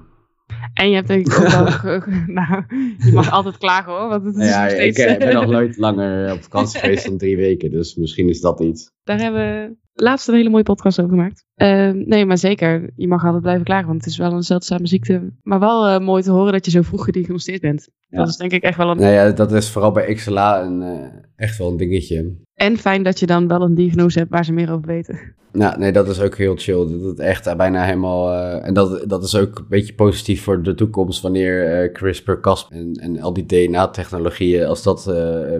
En 0.73 0.89
je 0.89 0.95
hebt 0.95 1.07
denk 1.07 1.27
ik 1.27 1.39
ook 1.39 1.47
wel... 1.47 2.01
nou, 2.27 2.63
je 2.97 3.11
mag 3.13 3.31
altijd 3.31 3.57
klagen 3.57 3.91
hoor, 3.91 4.09
want 4.09 4.25
het 4.25 4.35
is 4.35 4.49
ja, 4.49 4.63
nog 4.63 4.71
ik 4.71 4.93
steeds... 4.93 4.99
eh, 4.99 5.17
ben 5.17 5.33
nog 5.33 5.49
nooit 5.57 5.77
langer 5.77 6.33
op 6.33 6.43
vakantie 6.43 6.79
geweest 6.79 7.05
dan 7.05 7.17
drie 7.17 7.37
weken, 7.37 7.71
dus 7.71 7.95
misschien 7.95 8.29
is 8.29 8.41
dat 8.41 8.59
iets. 8.59 8.91
Daar 9.03 9.19
hebben 9.19 9.41
we 9.41 9.75
laatst 10.01 10.27
een 10.27 10.35
hele 10.35 10.49
mooie 10.49 10.63
podcast 10.63 10.99
over 10.99 11.11
gemaakt. 11.11 11.45
Ehm, 11.55 12.03
nee, 12.05 12.25
maar 12.25 12.37
zeker. 12.37 12.89
Je 12.95 13.07
mag 13.07 13.23
altijd 13.23 13.41
blijven 13.41 13.63
klagen, 13.63 13.87
want 13.87 14.03
het 14.03 14.11
is 14.11 14.17
wel 14.17 14.31
een 14.31 14.43
zeldzame 14.43 14.87
ziekte. 14.87 15.33
Maar 15.43 15.59
wel 15.59 15.87
eh, 15.87 15.99
mooi 15.99 16.23
te 16.23 16.31
horen 16.31 16.51
dat 16.51 16.65
je 16.65 16.71
zo 16.71 16.81
vroeg 16.81 17.03
gediagnosticeerd 17.03 17.61
bent. 17.61 17.89
Ja. 18.09 18.17
Dat 18.17 18.27
is 18.27 18.35
denk 18.37 18.51
ik 18.51 18.63
echt 18.63 18.77
wel 18.77 18.89
een... 18.89 18.97
Nou 18.97 19.13
ja, 19.13 19.31
dat 19.31 19.51
is 19.51 19.69
vooral 19.69 19.91
bij 19.91 20.13
XLA 20.13 20.63
een, 20.63 20.81
eh, 20.81 21.05
echt 21.35 21.57
wel 21.57 21.69
een 21.69 21.77
dingetje. 21.77 22.35
En 22.53 22.77
fijn 22.77 23.03
dat 23.03 23.19
je 23.19 23.25
dan 23.25 23.47
wel 23.47 23.61
een 23.61 23.75
diagnose 23.75 24.19
hebt 24.19 24.31
waar 24.31 24.45
ze 24.45 24.53
meer 24.53 24.71
over 24.71 24.87
weten. 24.87 25.35
Nou, 25.51 25.79
nee, 25.79 25.91
dat 25.91 26.07
is 26.07 26.21
ook 26.21 26.35
heel 26.37 26.55
chill. 26.55 26.87
Dat 26.87 27.01
het 27.01 27.19
echt 27.19 27.57
bijna 27.57 27.83
helemaal. 27.83 28.31
eh, 28.33 28.67
en 28.67 28.73
dat, 28.73 29.09
dat 29.09 29.23
is 29.23 29.35
ook 29.35 29.57
een 29.57 29.65
beetje 29.69 29.93
positief 29.93 30.43
voor 30.43 30.63
de 30.63 30.73
toekomst 30.75 31.21
wanneer 31.21 31.91
CRISPR-Cas 31.91 32.67
en, 32.69 32.93
en 32.93 33.21
al 33.21 33.33
die 33.33 33.45
DNA-technologieën, 33.45 34.65
als 34.65 34.83
dat 34.83 35.13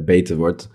beter 0.06 0.36
wordt, 0.36 0.70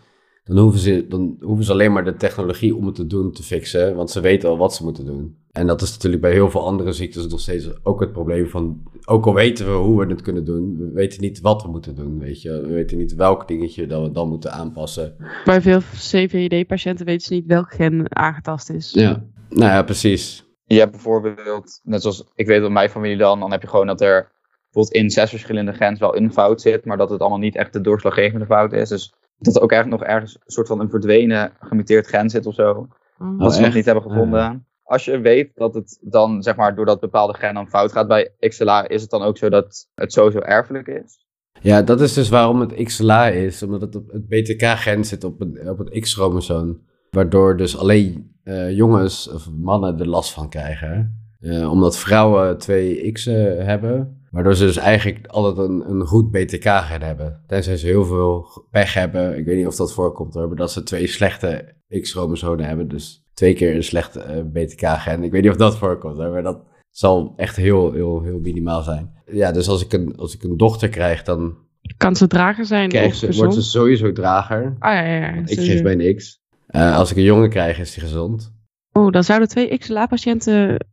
dan 0.44 0.58
hoeven, 0.58 0.80
ze, 0.80 1.06
dan 1.08 1.36
hoeven 1.40 1.64
ze 1.64 1.72
alleen 1.72 1.92
maar 1.92 2.04
de 2.04 2.16
technologie 2.16 2.76
om 2.76 2.86
het 2.86 2.94
te 2.94 3.06
doen 3.06 3.32
te 3.32 3.42
fixen, 3.42 3.94
want 3.94 4.10
ze 4.10 4.20
weten 4.20 4.48
al 4.48 4.58
wat 4.58 4.74
ze 4.74 4.84
moeten 4.84 5.04
doen. 5.04 5.36
En 5.52 5.66
dat 5.66 5.82
is 5.82 5.92
natuurlijk 5.92 6.22
bij 6.22 6.32
heel 6.32 6.50
veel 6.50 6.66
andere 6.66 6.92
ziektes 6.92 7.26
nog 7.26 7.40
steeds 7.40 7.84
ook 7.84 8.00
het 8.00 8.12
probleem 8.12 8.48
van, 8.48 8.82
ook 9.04 9.26
al 9.26 9.34
weten 9.34 9.66
we 9.66 9.72
hoe 9.72 10.04
we 10.04 10.12
het 10.12 10.22
kunnen 10.22 10.44
doen, 10.44 10.76
we 10.78 10.90
weten 10.92 11.20
niet 11.20 11.40
wat 11.40 11.62
we 11.62 11.68
moeten 11.68 11.94
doen, 11.94 12.18
weet 12.18 12.42
je. 12.42 12.60
We 12.60 12.72
weten 12.72 12.98
niet 12.98 13.14
welk 13.14 13.48
dingetje 13.48 13.86
dat 13.86 14.02
we 14.02 14.12
dan 14.12 14.28
moeten 14.28 14.52
aanpassen. 14.52 15.16
Bij 15.44 15.60
veel 15.60 15.80
CVD-patiënten 15.94 17.06
weten 17.06 17.26
ze 17.26 17.34
niet 17.34 17.46
welk 17.46 17.72
gen 17.74 18.16
aangetast 18.16 18.70
is. 18.70 18.92
Ja, 18.92 19.24
nou 19.48 19.70
ja, 19.70 19.82
precies. 19.82 20.44
Je 20.64 20.78
hebt 20.78 20.90
bijvoorbeeld, 20.90 21.80
net 21.82 22.02
zoals 22.02 22.24
ik 22.34 22.46
weet 22.46 22.60
dat 22.60 22.70
mijn 22.70 22.90
familie 22.90 23.16
dan, 23.16 23.40
dan 23.40 23.50
heb 23.50 23.62
je 23.62 23.68
gewoon 23.68 23.86
dat 23.86 24.00
er 24.00 24.32
bijvoorbeeld 24.62 25.02
in 25.02 25.10
zes 25.10 25.30
verschillende 25.30 25.72
gens 25.72 26.00
wel 26.00 26.16
een 26.16 26.32
fout 26.32 26.60
zit, 26.60 26.84
maar 26.84 26.96
dat 26.96 27.10
het 27.10 27.20
allemaal 27.20 27.38
niet 27.38 27.56
echt 27.56 27.72
de 27.72 27.80
doorslaggevende 27.80 28.46
fout 28.46 28.72
is. 28.72 28.88
Dus 28.88 29.14
dat 29.44 29.56
er 29.56 29.62
ook 29.62 29.72
echt 29.72 29.86
nog 29.86 30.02
ergens 30.02 30.34
een 30.34 30.40
soort 30.52 30.66
van 30.68 30.80
een 30.80 30.90
verdwenen 30.90 31.52
gemuteerd 31.60 32.06
gen 32.06 32.30
zit 32.30 32.46
of 32.46 32.54
zo, 32.54 32.88
Oh. 33.18 33.38
wat 33.38 33.52
ze 33.52 33.58
nog 33.58 33.66
echt? 33.66 33.76
niet 33.76 33.84
hebben 33.84 34.02
gevonden. 34.02 34.66
Als 34.82 35.04
je 35.04 35.18
weet 35.20 35.50
dat 35.54 35.74
het 35.74 35.98
dan, 36.02 36.42
zeg 36.42 36.56
maar, 36.56 36.74
door 36.74 36.86
dat 36.86 37.00
bepaalde 37.00 37.34
gen 37.34 37.54
dan 37.54 37.68
fout 37.68 37.92
gaat 37.92 38.08
bij 38.08 38.30
XLA, 38.38 38.88
is 38.88 39.00
het 39.02 39.10
dan 39.10 39.22
ook 39.22 39.36
zo 39.38 39.48
dat 39.48 39.88
het 39.94 40.12
sowieso 40.12 40.38
erfelijk 40.38 40.86
is? 40.86 41.26
Ja, 41.60 41.82
dat 41.82 42.00
is 42.00 42.12
dus 42.12 42.28
waarom 42.28 42.60
het 42.60 42.72
XLA 42.84 43.26
is. 43.28 43.62
Omdat 43.62 43.80
het, 43.80 43.96
op, 43.96 44.10
het 44.10 44.28
BTK-gen 44.28 45.04
zit 45.04 45.24
op, 45.24 45.40
een, 45.40 45.68
op 45.68 45.78
het 45.78 46.00
X-chromosoom. 46.00 46.80
Waardoor 47.10 47.56
dus 47.56 47.78
alleen 47.78 48.36
eh, 48.44 48.76
jongens 48.76 49.30
of 49.30 49.50
mannen 49.60 49.98
er 49.98 50.08
last 50.08 50.32
van 50.32 50.48
krijgen. 50.48 51.16
Eh, 51.40 51.70
omdat 51.70 51.98
vrouwen 51.98 52.58
twee 52.58 53.12
X'en 53.12 53.64
hebben. 53.66 54.21
Waardoor 54.32 54.54
ze 54.54 54.64
dus 54.64 54.76
eigenlijk 54.76 55.26
altijd 55.26 55.68
een, 55.68 55.90
een 55.90 56.06
goed 56.06 56.30
BTK-gen 56.30 57.02
hebben. 57.02 57.42
Tenzij 57.46 57.76
ze 57.76 57.86
heel 57.86 58.04
veel 58.04 58.66
pech 58.70 58.94
hebben. 58.94 59.38
Ik 59.38 59.44
weet 59.44 59.56
niet 59.56 59.66
of 59.66 59.76
dat 59.76 59.92
voorkomt 59.92 60.34
hoor. 60.34 60.46
Maar 60.46 60.56
dat 60.56 60.72
ze 60.72 60.82
twee 60.82 61.06
slechte 61.06 61.74
X-chromosomen 62.00 62.64
hebben. 62.64 62.88
Dus 62.88 63.24
twee 63.34 63.54
keer 63.54 63.74
een 63.74 63.84
slechte 63.84 64.20
eh, 64.20 64.42
BTK-gen. 64.52 65.22
Ik 65.22 65.30
weet 65.30 65.42
niet 65.42 65.50
of 65.50 65.56
dat 65.56 65.76
voorkomt 65.76 66.16
hoor. 66.16 66.30
Maar 66.30 66.42
dat 66.42 66.64
zal 66.90 67.32
echt 67.36 67.56
heel, 67.56 67.92
heel, 67.92 68.22
heel 68.22 68.38
minimaal 68.38 68.82
zijn. 68.82 69.12
Ja, 69.26 69.52
dus 69.52 69.68
als 69.68 69.84
ik 69.84 69.92
een, 69.92 70.16
als 70.16 70.34
ik 70.34 70.42
een 70.42 70.56
dochter 70.56 70.88
krijg, 70.88 71.22
dan 71.22 71.56
Kan 71.96 72.16
ze 72.16 72.26
drager 72.26 72.66
zijn 72.66 72.88
krijgt 72.88 73.22
of 73.22 73.34
ze, 73.34 73.40
wordt 73.40 73.54
ze 73.54 73.62
sowieso 73.62 74.12
drager. 74.12 74.76
Ah 74.78 74.94
ja, 74.94 75.04
ja, 75.04 75.34
ja. 75.34 75.42
Ik 75.46 75.60
geef 75.60 75.82
bij 75.82 75.92
een 75.92 76.16
X. 76.16 76.40
Eh, 76.66 76.96
als 76.96 77.10
ik 77.10 77.16
een 77.16 77.22
jongen 77.22 77.50
krijg, 77.50 77.78
is 77.78 77.94
hij 77.94 78.04
gezond. 78.04 78.54
Oh, 78.92 79.10
dan 79.10 79.24
zouden 79.24 79.48
twee 79.48 79.78
XLA-patiënten 79.78 80.86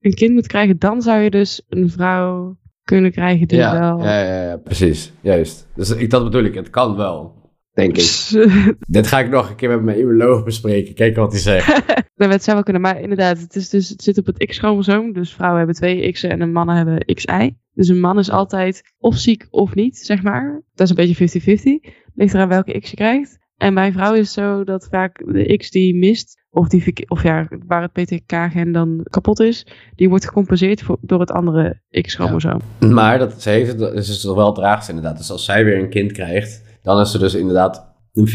een 0.00 0.14
kind 0.14 0.32
moeten 0.32 0.50
krijgen. 0.50 0.78
Dan 0.78 1.02
zou 1.02 1.20
je 1.20 1.30
dus 1.30 1.62
een 1.68 1.90
vrouw 1.90 2.60
kunnen 2.92 3.12
krijgen 3.12 3.48
die 3.48 3.58
Ja, 3.58 3.78
wel... 3.78 3.98
ja, 4.04 4.22
ja, 4.22 4.42
ja, 4.42 4.56
precies. 4.56 5.12
Juist. 5.20 5.68
Dus 5.74 5.90
ik, 5.90 6.10
dat 6.10 6.24
bedoel 6.24 6.44
ik. 6.44 6.54
Het 6.54 6.70
kan 6.70 6.96
wel. 6.96 7.40
Denk 7.72 7.96
ik. 7.96 8.28
Dit 8.96 9.06
ga 9.06 9.20
ik 9.20 9.30
nog 9.30 9.50
een 9.50 9.56
keer 9.56 9.68
met 9.68 9.82
mijn 9.82 9.98
immunoloog 9.98 10.44
bespreken. 10.44 10.94
Kijken 10.94 11.22
wat 11.22 11.32
hij 11.32 11.40
zegt. 11.40 11.80
Nou, 12.14 12.34
het 12.34 12.42
zou 12.42 12.56
wel 12.56 12.64
kunnen, 12.64 12.82
maar 12.82 13.00
inderdaad, 13.00 13.40
het, 13.40 13.56
is 13.56 13.68
dus, 13.68 13.88
het 13.88 14.02
zit 14.02 14.18
op 14.18 14.26
het 14.26 14.46
X-chromosoom. 14.46 15.12
Dus 15.12 15.32
vrouwen 15.32 15.58
hebben 15.58 15.76
twee 15.76 16.12
X'en 16.12 16.40
en 16.40 16.52
mannen 16.52 16.76
hebben 16.76 17.14
XY. 17.14 17.54
Dus 17.74 17.88
een 17.88 18.00
man 18.00 18.18
is 18.18 18.30
altijd 18.30 18.82
of 18.98 19.16
ziek 19.16 19.46
of 19.50 19.74
niet, 19.74 19.98
zeg 19.98 20.22
maar. 20.22 20.62
Dat 20.74 20.90
is 20.90 20.96
een 20.96 21.16
beetje 21.16 21.88
50-50. 21.88 21.92
Ligt 22.14 22.34
eraan 22.34 22.48
welke 22.48 22.80
X 22.80 22.90
je 22.90 22.96
krijgt. 22.96 23.38
En 23.56 23.74
bij 23.74 23.86
een 23.86 23.92
vrouw 23.92 24.12
is 24.12 24.18
het 24.18 24.28
zo 24.28 24.64
dat 24.64 24.88
vaak 24.90 25.22
de 25.32 25.56
X 25.56 25.70
die 25.70 25.96
mist, 25.96 26.41
of, 26.54 26.68
die, 26.68 27.04
of 27.10 27.22
ja, 27.22 27.48
waar 27.66 27.82
het 27.82 27.92
PTK-gen 27.92 28.72
dan 28.72 29.00
kapot 29.10 29.40
is, 29.40 29.66
die 29.96 30.08
wordt 30.08 30.24
gecompenseerd 30.26 30.82
voor, 30.82 30.96
door 31.00 31.20
het 31.20 31.30
andere 31.30 31.80
X-chromosoom. 32.00 32.60
Maar 32.78 33.18
dat, 33.18 33.42
ze 33.42 33.50
heeft 33.50 33.78
dus 33.78 34.08
is 34.08 34.20
toch 34.20 34.34
wel 34.36 34.52
draagst 34.52 34.88
inderdaad. 34.88 35.16
Dus 35.16 35.30
als 35.30 35.44
zij 35.44 35.64
weer 35.64 35.78
een 35.78 35.88
kind 35.90 36.12
krijgt, 36.12 36.62
dan 36.82 37.00
is 37.00 37.14
er 37.14 37.20
dus 37.20 37.34
inderdaad 37.34 37.90
een 38.12 38.26
50-50 38.28 38.30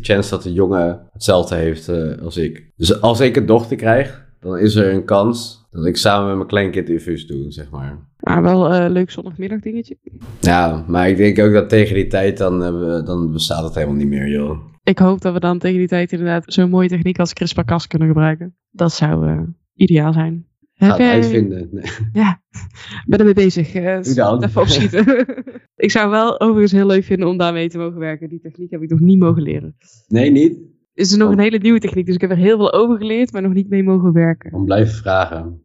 chance 0.00 0.30
dat 0.30 0.42
de 0.42 0.52
jongen 0.52 1.00
hetzelfde 1.12 1.54
heeft 1.54 1.88
eh, 1.88 2.22
als 2.22 2.36
ik. 2.36 2.70
Dus 2.76 3.00
als 3.00 3.20
ik 3.20 3.36
een 3.36 3.46
dochter 3.46 3.76
krijg, 3.76 4.24
dan 4.40 4.58
is 4.58 4.74
er 4.74 4.92
een 4.94 5.04
kans 5.04 5.66
dat 5.70 5.86
ik 5.86 5.96
samen 5.96 6.26
met 6.26 6.36
mijn 6.36 6.48
kleinkind 6.48 6.88
infuus 6.88 7.26
doe, 7.26 7.44
zeg 7.52 7.70
maar. 7.70 7.98
Maar 8.20 8.42
wel 8.42 8.74
een 8.74 8.90
leuk 8.90 9.10
zondagmiddag 9.10 9.60
dingetje. 9.60 9.96
Ja, 10.40 10.84
maar 10.88 11.08
ik 11.08 11.16
denk 11.16 11.38
ook 11.38 11.52
dat 11.52 11.68
tegen 11.68 11.94
die 11.94 12.06
tijd 12.06 12.38
dan, 12.38 12.58
we- 12.58 13.02
dan 13.04 13.32
bestaat 13.32 13.64
het 13.64 13.74
helemaal 13.74 13.94
niet 13.96 14.08
meer, 14.08 14.28
joh. 14.28 14.58
Ik 14.84 14.98
hoop 14.98 15.20
dat 15.20 15.32
we 15.32 15.40
dan 15.40 15.58
tegen 15.58 15.78
die 15.78 15.88
tijd 15.88 16.12
inderdaad 16.12 16.44
zo'n 16.46 16.70
mooie 16.70 16.88
techniek 16.88 17.18
als 17.18 17.32
CRISPR-Cas 17.32 17.86
kunnen 17.86 18.08
gebruiken. 18.08 18.56
Dat 18.70 18.92
zou 18.92 19.28
eh, 19.28 19.42
ideaal 19.74 20.12
zijn. 20.12 20.46
Ga 20.74 20.86
Heb 20.86 20.96
het 20.96 21.06
jij- 21.06 21.14
uitvinden. 21.14 21.68
Nee. 21.72 21.84
Ja, 22.12 22.42
ik 22.52 23.04
ben 23.06 23.18
ermee 23.18 23.34
bezig. 23.34 23.74
eh, 23.74 24.02
dan. 24.14 24.44
Even 24.44 24.60
opschieten. 24.60 25.26
ik 25.76 25.90
zou 25.90 26.10
wel 26.10 26.40
overigens 26.40 26.72
heel 26.72 26.86
leuk 26.86 27.04
vinden 27.04 27.28
om 27.28 27.36
daarmee 27.36 27.68
te 27.68 27.78
mogen 27.78 27.98
werken. 27.98 28.28
Die 28.28 28.40
techniek 28.40 28.70
heb 28.70 28.82
ik 28.82 28.90
nog 28.90 29.00
niet 29.00 29.18
mogen 29.18 29.42
leren. 29.42 29.76
nee, 30.08 30.30
niet? 30.30 30.56
Het 30.94 31.06
is 31.06 31.16
nog 31.16 31.26
Oh. 31.28 31.34
een 31.34 31.40
hele 31.40 31.58
nieuwe 31.58 31.78
techniek, 31.78 32.06
dus 32.06 32.14
ik 32.14 32.20
heb 32.20 32.30
er 32.30 32.36
heel 32.36 32.56
veel 32.56 32.72
over 32.72 32.96
geleerd, 32.96 33.32
maar 33.32 33.42
nog 33.42 33.52
niet 33.52 33.68
mee 33.68 33.82
mogen 33.82 34.12
werken. 34.12 34.52
Om 34.52 34.64
blijven 34.64 34.94
vragen. 34.94 35.63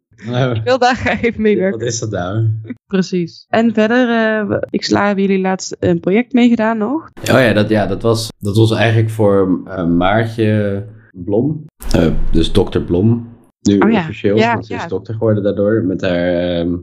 Ik 0.54 0.64
wil 0.64 0.78
daar 0.80 0.96
graag 0.96 1.22
even 1.22 1.42
mee 1.42 1.58
werken. 1.58 1.80
Wat 1.80 1.88
is 1.88 2.00
dat 2.00 2.12
nou? 2.12 2.48
Precies. 2.88 3.46
En 3.50 3.74
verder, 3.74 4.10
eh, 4.10 4.58
ik 4.70 4.84
sla, 4.84 5.06
hebben 5.06 5.26
jullie 5.26 5.42
laatst 5.42 5.76
een 5.80 6.00
project 6.00 6.34
meegedaan 6.34 6.78
nog? 6.78 7.10
Oh 7.22 7.40
ja, 7.40 7.54
dat, 7.54 7.70
ja, 7.70 7.86
dat, 7.86 8.02
was, 8.02 8.32
dat 8.40 8.56
was 8.56 8.72
eigenlijk 8.72 9.10
voor 9.10 9.62
eh, 9.66 9.86
Maartje 9.86 10.86
Blom. 11.12 11.66
Eh, 11.92 12.12
dus 12.32 12.52
dokter 12.52 12.82
Blom. 12.82 13.38
Nu 13.62 13.80
Oh 13.80 13.92
ja, 13.92 14.00
officieel, 14.00 14.38
ja, 14.38 14.54
want 14.54 14.66
ze 14.66 14.74
is 14.74 14.88
dokter 14.88 15.14
geworden 15.14 15.44
daardoor. 15.44 15.84
Met 15.84 16.02
haar, 16.02 16.34
ehm, 16.34 16.76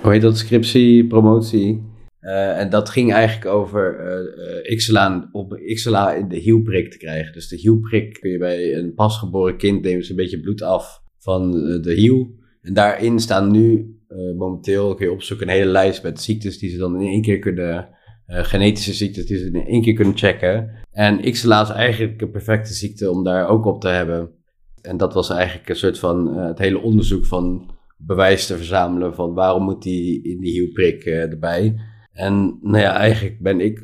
hoe 0.00 0.12
heet 0.12 0.22
dat, 0.22 0.38
scriptie, 0.38 1.06
promotie. 1.06 1.92
Eh, 2.24 2.58
en 2.58 2.70
dat 2.70 2.88
ging 2.88 3.12
eigenlijk 3.12 3.54
over 3.54 3.98
eh 3.98 4.70
eh, 4.70 4.76
XLA, 4.76 5.28
op 5.32 5.60
XLA 5.74 6.12
in 6.12 6.28
de 6.28 6.36
hielprik 6.36 6.90
te 6.90 6.98
krijgen. 6.98 7.32
Dus 7.32 7.48
de 7.48 7.56
hielprik 7.56 8.18
kun 8.20 8.30
je 8.30 8.38
bij 8.38 8.74
een 8.74 8.94
pasgeboren 8.94 9.56
kind 9.56 9.82
nemen 9.82 10.04
ze 10.04 10.10
een 10.10 10.16
beetje 10.16 10.40
bloed 10.40 10.62
af 10.62 11.02
van 11.18 11.50
de 11.80 11.92
hiel. 11.94 12.42
En 12.64 12.74
daarin 12.74 13.18
staan 13.18 13.50
nu 13.50 13.96
eh, 14.08 14.36
momenteel, 14.36 14.94
kun 14.94 15.06
je 15.06 15.12
opzoeken, 15.12 15.48
een 15.48 15.54
hele 15.54 15.70
lijst 15.70 16.02
met 16.02 16.20
ziektes 16.20 16.58
die 16.58 16.70
ze 16.70 16.76
dan 16.76 17.00
in 17.00 17.06
één 17.06 17.22
keer 17.22 17.38
kunnen, 17.38 17.88
eh, 18.26 18.44
genetische 18.44 18.92
ziektes 18.92 19.26
die 19.26 19.38
ze 19.38 19.46
in 19.46 19.66
één 19.66 19.82
keer 19.82 19.94
kunnen 19.94 20.16
checken. 20.16 20.70
En 20.90 21.30
XLA 21.30 21.62
is 21.62 21.68
eigenlijk 21.68 22.20
een 22.20 22.30
perfecte 22.30 22.72
ziekte 22.72 23.10
om 23.10 23.24
daar 23.24 23.48
ook 23.48 23.64
op 23.64 23.80
te 23.80 23.88
hebben. 23.88 24.30
En 24.80 24.96
dat 24.96 25.14
was 25.14 25.30
eigenlijk 25.30 25.68
een 25.68 25.76
soort 25.76 25.98
van 25.98 26.36
eh, 26.38 26.46
het 26.46 26.58
hele 26.58 26.80
onderzoek 26.80 27.26
van 27.26 27.70
bewijs 27.96 28.46
te 28.46 28.56
verzamelen 28.56 29.14
van 29.14 29.34
waarom 29.34 29.62
moet 29.62 29.82
die 29.82 30.22
in 30.22 30.40
die 30.40 30.52
hielprik 30.52 31.04
erbij. 31.04 31.74
En 32.12 32.58
nou 32.62 32.78
ja, 32.78 32.96
eigenlijk 32.96 33.40
ben 33.40 33.60
ik, 33.60 33.80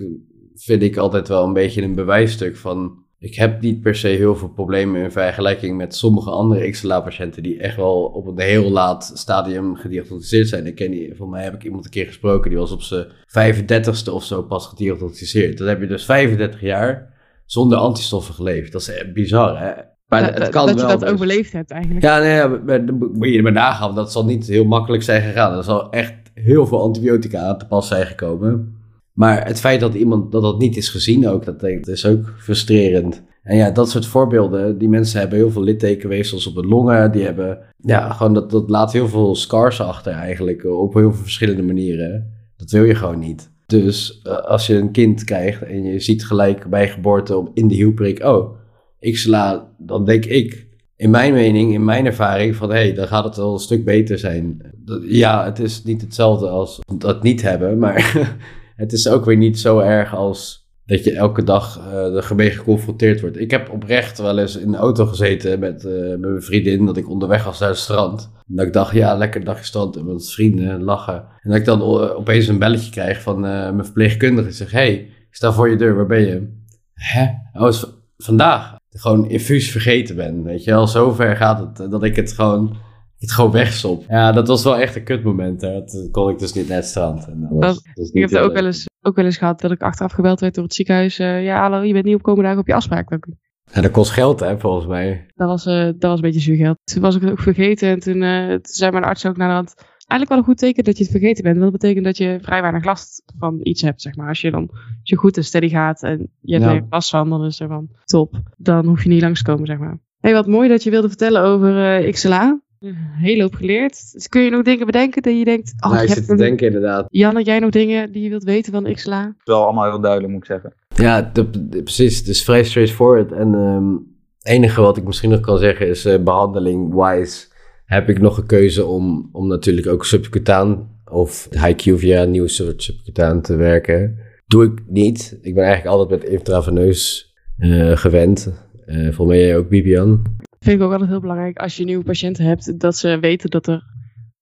vind 0.55 0.83
ik 0.83 0.97
altijd 0.97 1.29
wel 1.29 1.45
een 1.45 1.53
beetje 1.53 1.83
een 1.83 1.95
bewijsstuk 1.95 2.57
van, 2.57 3.05
ik 3.21 3.35
heb 3.35 3.61
niet 3.61 3.81
per 3.81 3.95
se 3.95 4.09
heel 4.09 4.37
veel 4.37 4.49
problemen 4.49 5.03
in 5.03 5.11
vergelijking 5.11 5.77
met 5.77 5.95
sommige 5.95 6.31
andere 6.31 6.71
XLA-patiënten 6.71 7.43
die 7.43 7.59
echt 7.59 7.77
wel 7.77 8.03
op 8.03 8.27
een 8.27 8.39
heel 8.39 8.71
laat 8.71 9.13
stadium 9.15 9.77
gediagnosticeerd 9.77 10.49
zijn. 10.49 10.67
Ik 10.67 10.75
ken 10.75 10.91
die, 10.91 11.15
voor 11.17 11.29
mij 11.29 11.43
heb 11.43 11.55
ik 11.55 11.65
iemand 11.65 11.85
een 11.85 11.91
keer 11.91 12.07
gesproken, 12.07 12.51
die 12.51 12.59
was 12.59 12.73
op 12.73 12.83
zijn 12.83 13.07
35ste 13.09 14.13
of 14.13 14.25
zo 14.25 14.43
pas 14.43 14.67
gediagnosticeerd. 14.67 15.59
Dan 15.59 15.69
heb 15.69 15.81
je 15.81 15.87
dus 15.87 16.05
35 16.05 16.61
jaar 16.61 17.15
zonder 17.47 17.79
antistoffen 17.79 18.35
geleefd. 18.35 18.73
Dat 18.73 18.81
is 18.81 19.13
bizar, 19.13 19.61
hè? 19.61 19.73
Maar 20.09 20.23
dat, 20.23 20.39
het 20.39 20.49
kan 20.49 20.67
dat 20.67 20.75
wel. 20.75 20.85
je 20.85 20.91
dat 20.91 21.01
dus. 21.01 21.11
overleefd 21.11 21.53
hebt 21.53 21.71
eigenlijk. 21.71 22.05
Ja, 22.05 22.19
nee, 22.19 22.35
ja, 22.35 22.49
maar 22.49 22.85
moet 22.95 23.29
je 23.29 23.37
er 23.37 23.43
maar 23.43 23.53
nagaan. 23.53 23.95
Dat 23.95 24.13
zal 24.13 24.25
niet 24.25 24.47
heel 24.47 24.65
makkelijk 24.65 25.03
zijn 25.03 25.23
gegaan. 25.23 25.57
Er 25.57 25.65
zal 25.65 25.91
echt 25.91 26.15
heel 26.35 26.67
veel 26.67 26.83
antibiotica 26.83 27.41
aan 27.41 27.59
te 27.59 27.67
pas 27.67 27.89
zijn 27.89 28.07
gekomen. 28.07 28.80
Maar 29.21 29.47
het 29.47 29.61
feit 29.61 29.81
dat 29.81 29.95
iemand 29.95 30.33
dat 30.33 30.43
dat 30.43 30.59
niet 30.59 30.77
is 30.77 30.89
gezien 30.89 31.29
ook, 31.29 31.45
dat, 31.45 31.63
is 31.89 32.07
ook 32.07 32.35
frustrerend. 32.39 33.23
En 33.43 33.57
ja, 33.57 33.71
dat 33.71 33.91
soort 33.91 34.07
voorbeelden, 34.07 34.79
die 34.79 34.89
mensen 34.89 35.21
hebben 35.21 35.39
heel 35.39 35.51
veel 35.51 35.63
littekenweefsels 35.63 36.47
op 36.47 36.55
de 36.55 36.67
longen. 36.67 37.13
Die 37.13 37.25
hebben, 37.25 37.59
ja, 37.77 38.13
gewoon 38.13 38.35
dat, 38.35 38.51
dat 38.51 38.71
laat 38.71 38.93
heel 38.93 39.09
veel 39.09 39.35
scars 39.35 39.81
achter 39.81 40.13
eigenlijk, 40.13 40.65
op 40.65 40.95
heel 40.95 41.13
veel 41.13 41.23
verschillende 41.23 41.63
manieren. 41.63 42.33
Dat 42.57 42.71
wil 42.71 42.85
je 42.85 42.95
gewoon 42.95 43.19
niet. 43.19 43.51
Dus 43.67 44.21
eh, 44.23 44.37
als 44.37 44.67
je 44.67 44.75
een 44.75 44.93
kind 44.93 45.25
krijgt 45.25 45.63
en 45.63 45.85
je 45.85 46.01
ziet 46.01 46.27
gelijk 46.27 46.71
bij 46.71 46.89
geboorte 46.89 47.37
op, 47.37 47.51
in 47.55 47.69
de 47.69 47.75
hielprik, 47.75 48.25
oh, 48.25 48.57
ik 48.99 49.17
sla, 49.17 49.69
dan 49.79 50.05
denk 50.05 50.25
ik, 50.25 50.67
in 50.97 51.11
mijn 51.11 51.33
mening, 51.33 51.73
in 51.73 51.85
mijn 51.85 52.07
ervaring, 52.07 52.57
van 52.57 52.71
hé, 52.71 52.77
hey, 52.77 52.95
dan 52.95 53.07
gaat 53.07 53.25
het 53.25 53.37
wel 53.37 53.53
een 53.53 53.59
stuk 53.59 53.85
beter 53.85 54.19
zijn. 54.19 54.63
Ja, 55.03 55.45
het 55.45 55.59
is 55.59 55.83
niet 55.83 56.01
hetzelfde 56.01 56.49
als 56.49 56.81
dat 56.97 57.23
niet 57.23 57.43
hebben, 57.43 57.79
maar 57.79 58.13
het 58.81 58.93
is 58.93 59.09
ook 59.09 59.25
weer 59.25 59.37
niet 59.37 59.59
zo 59.59 59.79
erg 59.79 60.15
als 60.15 60.69
dat 60.87 61.05
je 61.05 61.13
elke 61.13 61.45
dag 61.45 61.81
eh 61.93 62.31
ermee 62.31 62.51
geconfronteerd 62.51 63.21
wordt. 63.21 63.41
Ik 63.41 63.51
heb 63.51 63.71
oprecht 63.71 64.19
wel 64.19 64.39
eens 64.39 64.57
in 64.57 64.71
de 64.71 64.77
auto 64.77 65.07
gezeten 65.07 65.59
met, 65.59 65.85
eh, 65.85 65.93
met 65.93 66.21
mijn 66.21 66.43
vriendin, 66.43 66.87
dat 66.87 66.97
ik 66.97 67.09
onderweg 67.09 67.45
was 67.45 67.59
naar 67.59 67.69
het 67.69 67.79
strand. 67.79 68.31
En 68.49 68.57
dat 68.57 68.67
ik 68.67 68.73
dacht, 68.73 68.95
ja, 68.95 69.17
lekker 69.17 69.45
dagje 69.45 69.65
strand 69.65 69.97
en 69.97 70.07
met 70.07 70.31
vrienden 70.31 70.83
lachen. 70.83 71.25
En 71.41 71.51
dat 71.51 71.59
ik 71.59 71.65
dan 71.65 71.83
opeens 71.83 72.49
een 72.49 72.59
belletje 72.59 72.91
krijg 72.91 73.23
van 73.23 73.37
eh, 73.37 73.51
mijn 73.51 73.85
verpleegkundige. 73.85 74.47
Die 74.47 74.57
zegt, 74.57 74.73
hey, 74.73 74.95
ik 74.95 75.37
sta 75.37 75.53
voor 75.53 75.71
je 75.71 75.77
deur, 75.77 75.97
waar 75.97 76.07
ben 76.07 76.27
je? 76.27 76.49
Hè? 76.95 77.27
Oh, 77.53 77.73
vandaag. 78.17 78.79
Gewoon 78.91 79.29
infuus 79.29 79.71
vergeten 79.71 80.17
ben, 80.17 80.43
weet 80.43 80.65
je 80.65 80.71
wel. 80.71 80.87
Zover 80.87 81.37
gaat 81.37 81.59
het, 81.59 81.91
dat 81.91 82.03
ik 82.03 82.17
het 82.17 82.33
gewoon, 82.33 82.77
het 83.21 83.33
gewoon 83.33 83.51
wegstop. 83.51 84.05
Ja, 84.09 84.33
dat 84.33 84.49
was 84.49 84.65
wel 84.65 84.79
echt 84.79 84.97
een 84.97 85.05
kutmoment. 85.05 85.61
Hè. 85.61 85.73
Dat 85.73 86.09
kon 86.11 86.31
ik 86.31 86.39
dus 86.39 86.53
niet 86.53 86.69
naar 86.69 86.77
het 86.77 86.87
strand. 86.87 87.27
En 87.27 87.41
dat 87.41 87.51
was, 87.51 87.61
Dat- 87.61 87.83
was 87.95 88.11
Ik 88.11 88.21
heb 88.21 88.31
er 88.31 88.43
ook 88.43 88.53
wel, 88.53 88.67
eens, 88.67 88.87
ook 89.03 89.17
wel 89.17 89.25
eens 89.25 89.37
gehad 89.37 89.61
dat 89.61 89.71
ik 89.71 89.83
achteraf 89.83 90.13
gebeld 90.13 90.41
werd 90.41 90.55
door 90.55 90.65
het 90.65 90.75
ziekenhuis. 90.75 91.19
eh, 91.19 91.45
ja, 91.45 91.61
hallo, 91.61 91.83
je 91.83 91.93
bent 91.93 92.05
niet 92.05 92.15
op 92.15 92.23
komende 92.23 92.45
dagen 92.47 92.61
op 92.61 92.67
je 92.67 92.75
afspraak. 92.75 93.11
Dat, 93.11 93.27
Ja, 93.73 93.81
dat 93.81 93.91
kost 93.91 94.11
geld, 94.11 94.41
hè, 94.41 94.59
volgens 94.59 94.87
mij. 94.87 95.27
dat, 95.35 95.49
was, 95.49 95.67
eh, 95.67 95.85
dat 95.85 95.97
was 96.01 96.15
een 96.15 96.21
beetje 96.21 96.41
zuur 96.41 96.57
geld. 96.57 96.77
Toen 96.85 97.03
was 97.03 97.15
ik 97.17 97.21
het 97.23 97.31
ook 97.31 97.41
vergeten 97.41 97.89
en 97.89 97.99
toen, 98.01 98.23
eh, 98.23 98.47
toen 98.49 98.61
zei 98.63 98.91
mijn 98.91 99.05
arts 99.05 99.27
ook 99.27 99.37
naar 99.37 99.49
de 99.49 99.55
hand... 99.55 99.75
Eigenlijk 100.11 100.29
wel 100.31 100.39
een 100.39 100.57
goed 100.57 100.67
teken 100.69 100.85
dat 100.85 100.97
je 100.97 101.03
het 101.03 101.13
vergeten 101.13 101.43
bent. 101.45 101.59
Want 101.59 101.71
dat 101.73 101.81
betekent 101.81 102.05
dat 102.05 102.17
je 102.17 102.39
vrij 102.43 102.61
weinig 102.61 102.85
last 102.85 103.23
van 103.39 103.59
iets 103.63 103.83
hebt, 103.83 104.03
zeg 104.03 104.17
maar. 104.17 104.29
Als 104.29 104.41
je 104.41 104.51
dan 104.51 104.69
als 104.71 104.81
je 105.03 105.17
goed 105.17 105.37
en 105.37 105.45
steady 105.45 105.69
gaat 105.69 106.03
en 106.03 106.31
je 106.41 106.53
hebt 106.55 106.65
Ja. 106.65 106.75
er 106.75 106.87
last 106.91 107.11
van, 107.11 107.29
dan 107.29 107.45
is 107.45 107.61
er 107.61 107.69
van 107.69 107.89
top. 108.05 108.41
Dan 108.57 108.87
hoef 108.87 109.03
je 109.03 109.09
niet 109.09 109.21
langs 109.23 109.43
te 109.43 109.51
komen, 109.51 109.67
zeg 109.67 109.79
maar. 109.79 109.99
hey, 110.21 110.33
wat 110.33 110.47
mooi 110.47 110.69
dat 110.69 110.83
je 110.83 110.91
wilde 110.91 111.09
vertellen 111.09 111.43
over 111.43 111.97
eh, 112.05 112.13
XLA. 112.13 112.61
Een 112.81 112.97
hele 112.97 113.43
hoop 113.43 113.55
geleerd. 113.55 114.13
Dus 114.13 114.29
kun 114.29 114.43
je 114.43 114.51
nog 114.51 114.63
dingen 114.63 114.87
bedenken 114.87 115.23
dat 115.23 115.39
je 115.39 115.45
denkt... 115.45 115.73
Oh, 115.81 115.91
nou, 115.91 116.03
ik 116.03 116.09
heb 116.09 116.19
zit 116.19 116.27
te 116.27 116.37
denken 116.37 116.67
inderdaad. 116.67 117.07
Jan, 117.11 117.35
had 117.35 117.47
jij 117.47 117.59
nog 117.59 117.71
dingen 117.71 118.13
die 118.13 118.23
je 118.23 118.29
wilt 118.29 118.45
weten 118.45 118.73
van 118.73 118.93
XLA? 118.93 119.23
Het 119.23 119.35
is 119.39 119.45
wel 119.45 119.65
allemaal 119.65 119.91
heel 119.91 120.01
duidelijk, 120.01 120.33
moet 120.33 120.43
ik 120.43 120.47
zeggen. 120.49 120.73
Ja, 120.95 121.31
de- 121.33 121.51
de- 121.69 121.83
precies. 121.83 122.19
Het 122.19 122.29
is 122.29 122.45
vrij 122.45 122.65
straightforward. 122.65 123.33
En 123.33 123.55
ehm, 123.55 123.93
het 124.39 124.47
enige 124.49 124.81
wat 124.81 124.97
ik 124.97 125.05
misschien 125.05 125.31
nog 125.31 125.41
kan 125.41 125.59
zeggen 125.59 125.89
is 125.89 126.05
eh, 126.05 126.23
behandeling-wise 126.23 127.47
heb 127.85 128.09
ik 128.09 128.21
nog 128.21 128.37
een 128.39 128.47
keuze 128.47 128.85
om, 128.87 129.29
om 129.33 129.47
natuurlijk 129.49 129.87
ook 129.87 130.05
subcutaan 130.05 130.89
of 131.11 131.49
high-Q 131.51 131.99
via 131.99 132.23
een 132.23 132.31
nieuw 132.31 132.47
soort 132.47 132.83
subcutaan 132.83 133.41
te 133.41 133.57
werken. 133.57 134.19
Doe 134.47 134.65
ik 134.65 134.79
niet. 134.87 135.39
Ik 135.43 135.55
ben 135.55 135.65
eigenlijk 135.65 135.97
altijd 135.97 136.21
met 136.21 136.31
intraveneus 136.31 137.35
eh, 137.59 137.97
gewend. 137.97 138.53
Eh 138.87 138.97
volgens 139.03 139.27
mij 139.27 139.39
jij 139.41 139.57
ook, 139.57 139.69
Bibian. 139.69 140.23
Vind 140.65 140.79
ik 140.79 140.87
ook 140.87 140.93
altijd 140.93 141.11
heel 141.11 141.21
belangrijk 141.21 141.59
als 141.59 141.77
je 141.77 141.85
nieuwe 141.85 142.05
patiënten 142.05 142.45
hebt, 142.45 142.81
dat 142.81 142.97
ze 142.97 143.19
weten 143.19 143.51
dat 143.51 143.67
er, 143.67 143.83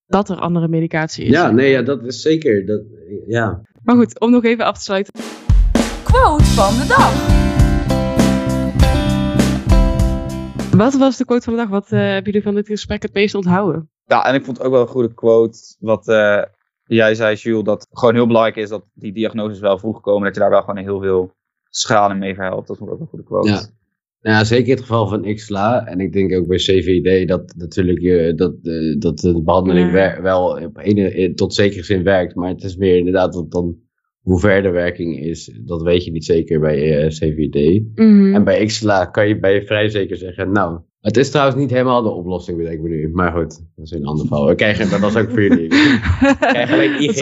dat 0.07 0.28
er 0.28 0.37
andere 0.37 0.68
medicatie 0.68 1.24
is. 1.24 1.31
Ja, 1.31 1.50
nee, 1.50 1.70
ja, 1.70 1.83
dat 1.83 2.04
is 2.04 2.22
zeker. 2.22 2.66
Dat, 2.66 2.81
ja. 3.26 3.61
Maar 3.83 3.96
goed, 3.96 4.20
om 4.20 4.31
nog 4.31 4.44
even 4.44 4.64
af 4.64 4.76
te 4.76 4.83
sluiten. 4.83 5.12
Quote 6.04 6.44
van 6.44 6.72
de 6.74 6.87
dag. 6.88 7.12
Wat 10.76 10.94
was 10.94 11.16
de 11.16 11.24
quote 11.24 11.44
van 11.44 11.52
de 11.52 11.59
dag? 11.59 11.68
Wat 11.68 11.92
eh 11.92 11.98
hebben 11.98 12.24
jullie 12.24 12.42
van 12.42 12.54
dit 12.54 12.66
gesprek 12.66 13.02
het 13.02 13.14
meest 13.14 13.35
onthouden? 13.35 13.90
Ja, 14.04 14.26
en 14.26 14.35
ik 14.35 14.44
vond 14.44 14.57
het 14.57 14.66
ook 14.66 14.72
wel 14.72 14.83
een 14.83 14.88
goede 14.88 15.14
quote. 15.14 15.59
Wat 15.78 16.09
eh, 16.09 16.42
jij 16.85 17.14
zei, 17.14 17.37
Jules, 17.37 17.64
dat 17.64 17.81
het 17.81 17.98
gewoon 17.98 18.14
heel 18.14 18.26
belangrijk 18.26 18.57
is 18.57 18.68
dat 18.68 18.85
die 18.94 19.12
diagnoses 19.12 19.61
wel 19.61 19.78
vroeg 19.78 20.00
komen. 20.00 20.24
Dat 20.24 20.35
je 20.35 20.40
daar 20.40 20.50
wel 20.50 20.62
gewoon 20.62 20.85
heel 20.85 21.00
veel 21.00 21.33
schade 21.68 22.14
mee 22.14 22.35
verhelpt. 22.35 22.68
Dat 22.68 22.76
vond 22.76 22.90
ik 22.90 22.94
ook 22.94 23.00
een 23.02 23.09
goede 23.09 23.24
quote. 23.24 23.48
Ja. 23.48 23.76
Ja, 24.20 24.44
zeker 24.44 24.64
in 24.66 24.70
het 24.72 24.81
geval 24.81 25.09
van 25.09 25.35
XLA. 25.35 25.87
En 25.87 26.00
ik 26.00 26.12
denk 26.12 26.33
ook 26.35 26.46
bij 26.46 26.57
CVD 26.57 27.28
dat 27.28 27.54
natuurlijk 27.57 28.00
je, 28.00 28.33
dat, 28.37 28.54
eh, 28.62 28.98
dat 28.98 29.18
de 29.18 29.42
behandeling 29.42 29.92
Ja. 29.92 30.22
wel 30.22 30.62
op 30.64 30.78
ene, 30.78 31.14
in- 31.14 31.35
tot 31.35 31.54
zekere 31.54 31.83
zin 31.85 32.02
werkt. 32.02 32.35
Maar 32.35 32.48
het 32.48 32.62
is 32.62 32.76
meer 32.76 32.96
inderdaad 32.96 33.33
dat 33.33 33.50
dan 33.50 33.76
hoe 34.20 34.40
ver 34.40 34.62
de 34.62 34.70
werking 34.70 35.18
is. 35.20 35.59
Dat 35.64 35.83
weet 35.83 36.04
je 36.04 36.11
niet 36.11 36.24
zeker 36.24 36.61
bij 36.61 36.98
eh, 37.02 37.09
CVD. 37.09 37.83
En 38.35 38.44
bij 38.44 38.64
XLA 38.64 39.04
kan 39.07 39.28
je, 39.28 39.35
je 39.40 39.62
vrij 39.66 39.88
zeker 39.88 40.16
zeggen, 40.16 40.52
nou, 40.52 40.81
het 41.00 41.16
is 41.16 41.31
trouwens 41.31 41.57
niet 41.59 41.70
helemaal 41.70 42.02
de 42.02 42.09
oplossing, 42.09 42.57
bedenk 42.59 42.76
ik 42.76 42.83
me 42.83 42.88
nu. 42.88 43.09
Maar 43.12 43.33
goed, 43.33 43.50
dat 43.76 43.85
is 43.85 43.90
een 43.90 44.04
ander 44.07 44.26
verhaal. 44.26 44.50
Ik 44.50 44.57
krijg, 44.57 44.90
dat 44.90 45.00
was 45.00 45.16
ook 45.16 45.31
voor 45.31 45.42
jullie. 45.42 45.64
Ik 45.74 46.37
krijg 46.38 46.72
alleen 46.72 47.02
IG, 47.02 47.20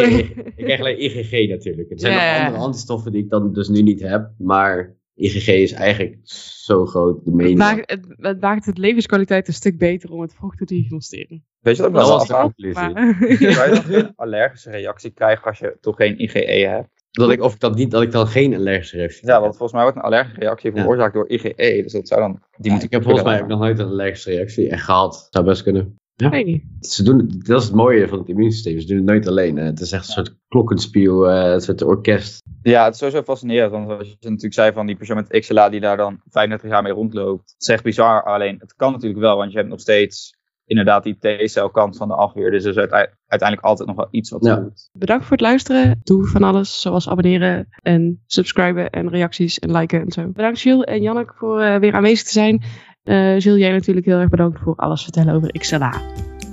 ik 0.56 0.64
krijg 0.64 0.80
alleen 0.80 1.02
IgG 1.04 1.48
natuurlijk. 1.48 1.88
Het 1.88 2.00
zijn 2.00 2.12
Ja, 2.12 2.36
nog 2.36 2.46
andere 2.46 2.64
antistoffen 2.64 3.12
die 3.12 3.22
ik 3.22 3.30
dan 3.30 3.52
dus 3.52 3.68
nu 3.68 3.82
niet 3.82 4.00
heb. 4.00 4.30
Maar 4.38 4.96
IgG 5.16 5.48
is 5.48 5.72
eigenlijk 5.72 6.18
zo 6.64 6.86
groot 6.86 7.24
de 7.24 7.42
Het 7.44 7.54
maakt, 7.56 7.90
het, 7.90 8.06
het 8.16 8.40
maakt 8.40 8.66
het 8.66 8.78
levenskwaliteit 8.78 9.48
een 9.48 9.54
stuk 9.54 9.78
beter 9.78 10.10
om 10.10 10.20
het 10.20 10.34
vroeg 10.34 10.56
te 10.56 10.64
diagnosticeren. 10.64 11.44
Weet 11.60 11.76
je 11.76 11.82
wat 11.82 11.90
ik 11.90 11.96
Dat 11.96 12.06
wel 12.08 12.18
je 13.68 13.70
dan 13.74 13.82
geen 13.82 14.12
allergische 14.16 14.70
reactie 14.70 15.10
krijgen 15.10 15.44
als 15.44 15.58
je 15.58 15.76
toch 15.80 15.96
geen 15.96 16.22
IgE 16.22 16.66
hebt? 16.68 16.88
Dat 17.10 17.30
ik, 17.30 17.42
of 17.42 17.54
ik 17.54 17.60
dat 17.60 17.74
niet, 17.76 17.90
dat 17.90 18.02
ik 18.02 18.10
dan 18.12 18.26
geen 18.26 18.54
allergische 18.54 18.96
reactie 18.96 19.26
Ja, 19.26 19.32
heb. 19.32 19.40
want 19.42 19.56
volgens 19.56 19.72
mij 19.72 19.82
wordt 19.82 19.96
een 19.96 20.02
allergische 20.04 20.40
reactie 20.40 20.70
Ja. 20.74 20.80
veroorzaakt 20.80 21.14
door 21.14 21.28
IgE. 21.28 21.80
Dus 21.82 21.92
dat 21.92 22.08
zou 22.08 22.20
dan... 22.20 22.32
Die 22.56 22.66
Ja, 22.70 22.72
moet 22.72 22.82
ik 22.82 22.90
heb 22.90 23.02
volgens 23.02 23.24
mij 23.24 23.42
ook 23.42 23.48
nog 23.48 23.58
nooit 23.58 23.78
een 23.78 23.86
allergische 23.86 24.30
reactie 24.30 24.68
echt 24.68 24.84
gehad. 24.84 25.26
Zou 25.30 25.44
best 25.44 25.62
kunnen. 25.62 25.96
ik 26.16 26.30
weet 26.30 26.46
niet. 26.46 26.62
Ze 26.80 27.02
doen 27.02 27.30
dat 27.44 27.60
is 27.60 27.66
het 27.66 27.74
mooie 27.74 28.08
van 28.08 28.18
het 28.18 28.28
immuunsysteem. 28.28 28.80
Ze 28.80 28.86
doen 28.86 28.96
het 28.96 29.06
nooit 29.06 29.26
alleen. 29.28 29.56
hè. 29.56 29.64
Het 29.64 29.80
is 29.80 29.92
echt 29.92 30.06
een 30.06 30.12
soort 30.12 30.36
klokkenspiel, 30.48 31.30
eh, 31.30 31.52
een 31.52 31.60
soort 31.60 31.82
orkest. 31.82 32.42
Ja, 32.70 32.84
het 32.84 32.92
is 32.92 32.98
sowieso 32.98 33.22
fascinerend. 33.22 33.70
Want 33.72 33.86
zoals 33.88 34.08
je 34.08 34.16
natuurlijk 34.20 34.54
zei 34.54 34.72
van 34.72 34.86
die 34.86 34.96
persoon 34.96 35.16
met 35.16 35.40
XLA 35.40 35.68
die 35.68 35.80
daar 35.80 35.96
dan 35.96 36.20
35 36.30 36.70
jaar 36.70 36.82
mee 36.82 36.92
rondloopt. 36.92 37.50
Het 37.52 37.62
is 37.62 37.68
echt 37.68 37.82
bizar. 37.82 38.22
Alleen 38.24 38.56
het 38.58 38.74
kan 38.74 38.92
natuurlijk 38.92 39.20
wel, 39.20 39.36
want 39.36 39.50
je 39.52 39.56
hebt 39.58 39.70
nog 39.70 39.80
steeds 39.80 40.34
inderdaad 40.64 41.02
die 41.02 41.16
T-celkant 41.18 41.96
van 41.96 42.08
de 42.08 42.14
afweer. 42.14 42.50
Dus 42.50 42.64
er 42.64 42.70
is 42.70 42.76
uite- 42.76 43.16
uiteindelijk 43.26 43.68
altijd 43.68 43.88
nog 43.88 43.96
wel 43.96 44.08
iets 44.10 44.30
wat 44.30 44.44
Ja. 44.44 44.56
doet. 44.56 44.88
Bedankt 44.92 45.22
voor 45.24 45.32
het 45.32 45.40
luisteren. 45.46 46.00
Doe 46.02 46.26
van 46.26 46.42
alles, 46.42 46.80
zoals 46.80 47.08
abonneren 47.08 47.68
en 47.82 48.22
subscriben 48.26 48.90
en 48.90 49.08
reacties 49.08 49.58
en 49.58 49.70
liken 49.72 50.00
en 50.00 50.12
zo. 50.12 50.26
Bedankt 50.32 50.60
Jules 50.60 50.84
en 50.84 51.02
Janneke 51.02 51.32
voor 51.36 51.60
eh, 51.60 51.78
weer 51.78 51.94
aanwezig 51.94 52.26
te 52.26 52.32
zijn. 52.32 52.62
Eh 53.02 53.38
Jules, 53.38 53.60
jij 53.60 53.72
natuurlijk 53.72 54.06
heel 54.06 54.18
erg 54.18 54.28
bedankt 54.28 54.58
voor 54.60 54.74
alles 54.76 55.02
vertellen 55.02 55.34
over 55.34 55.50
XLA. 55.52 55.92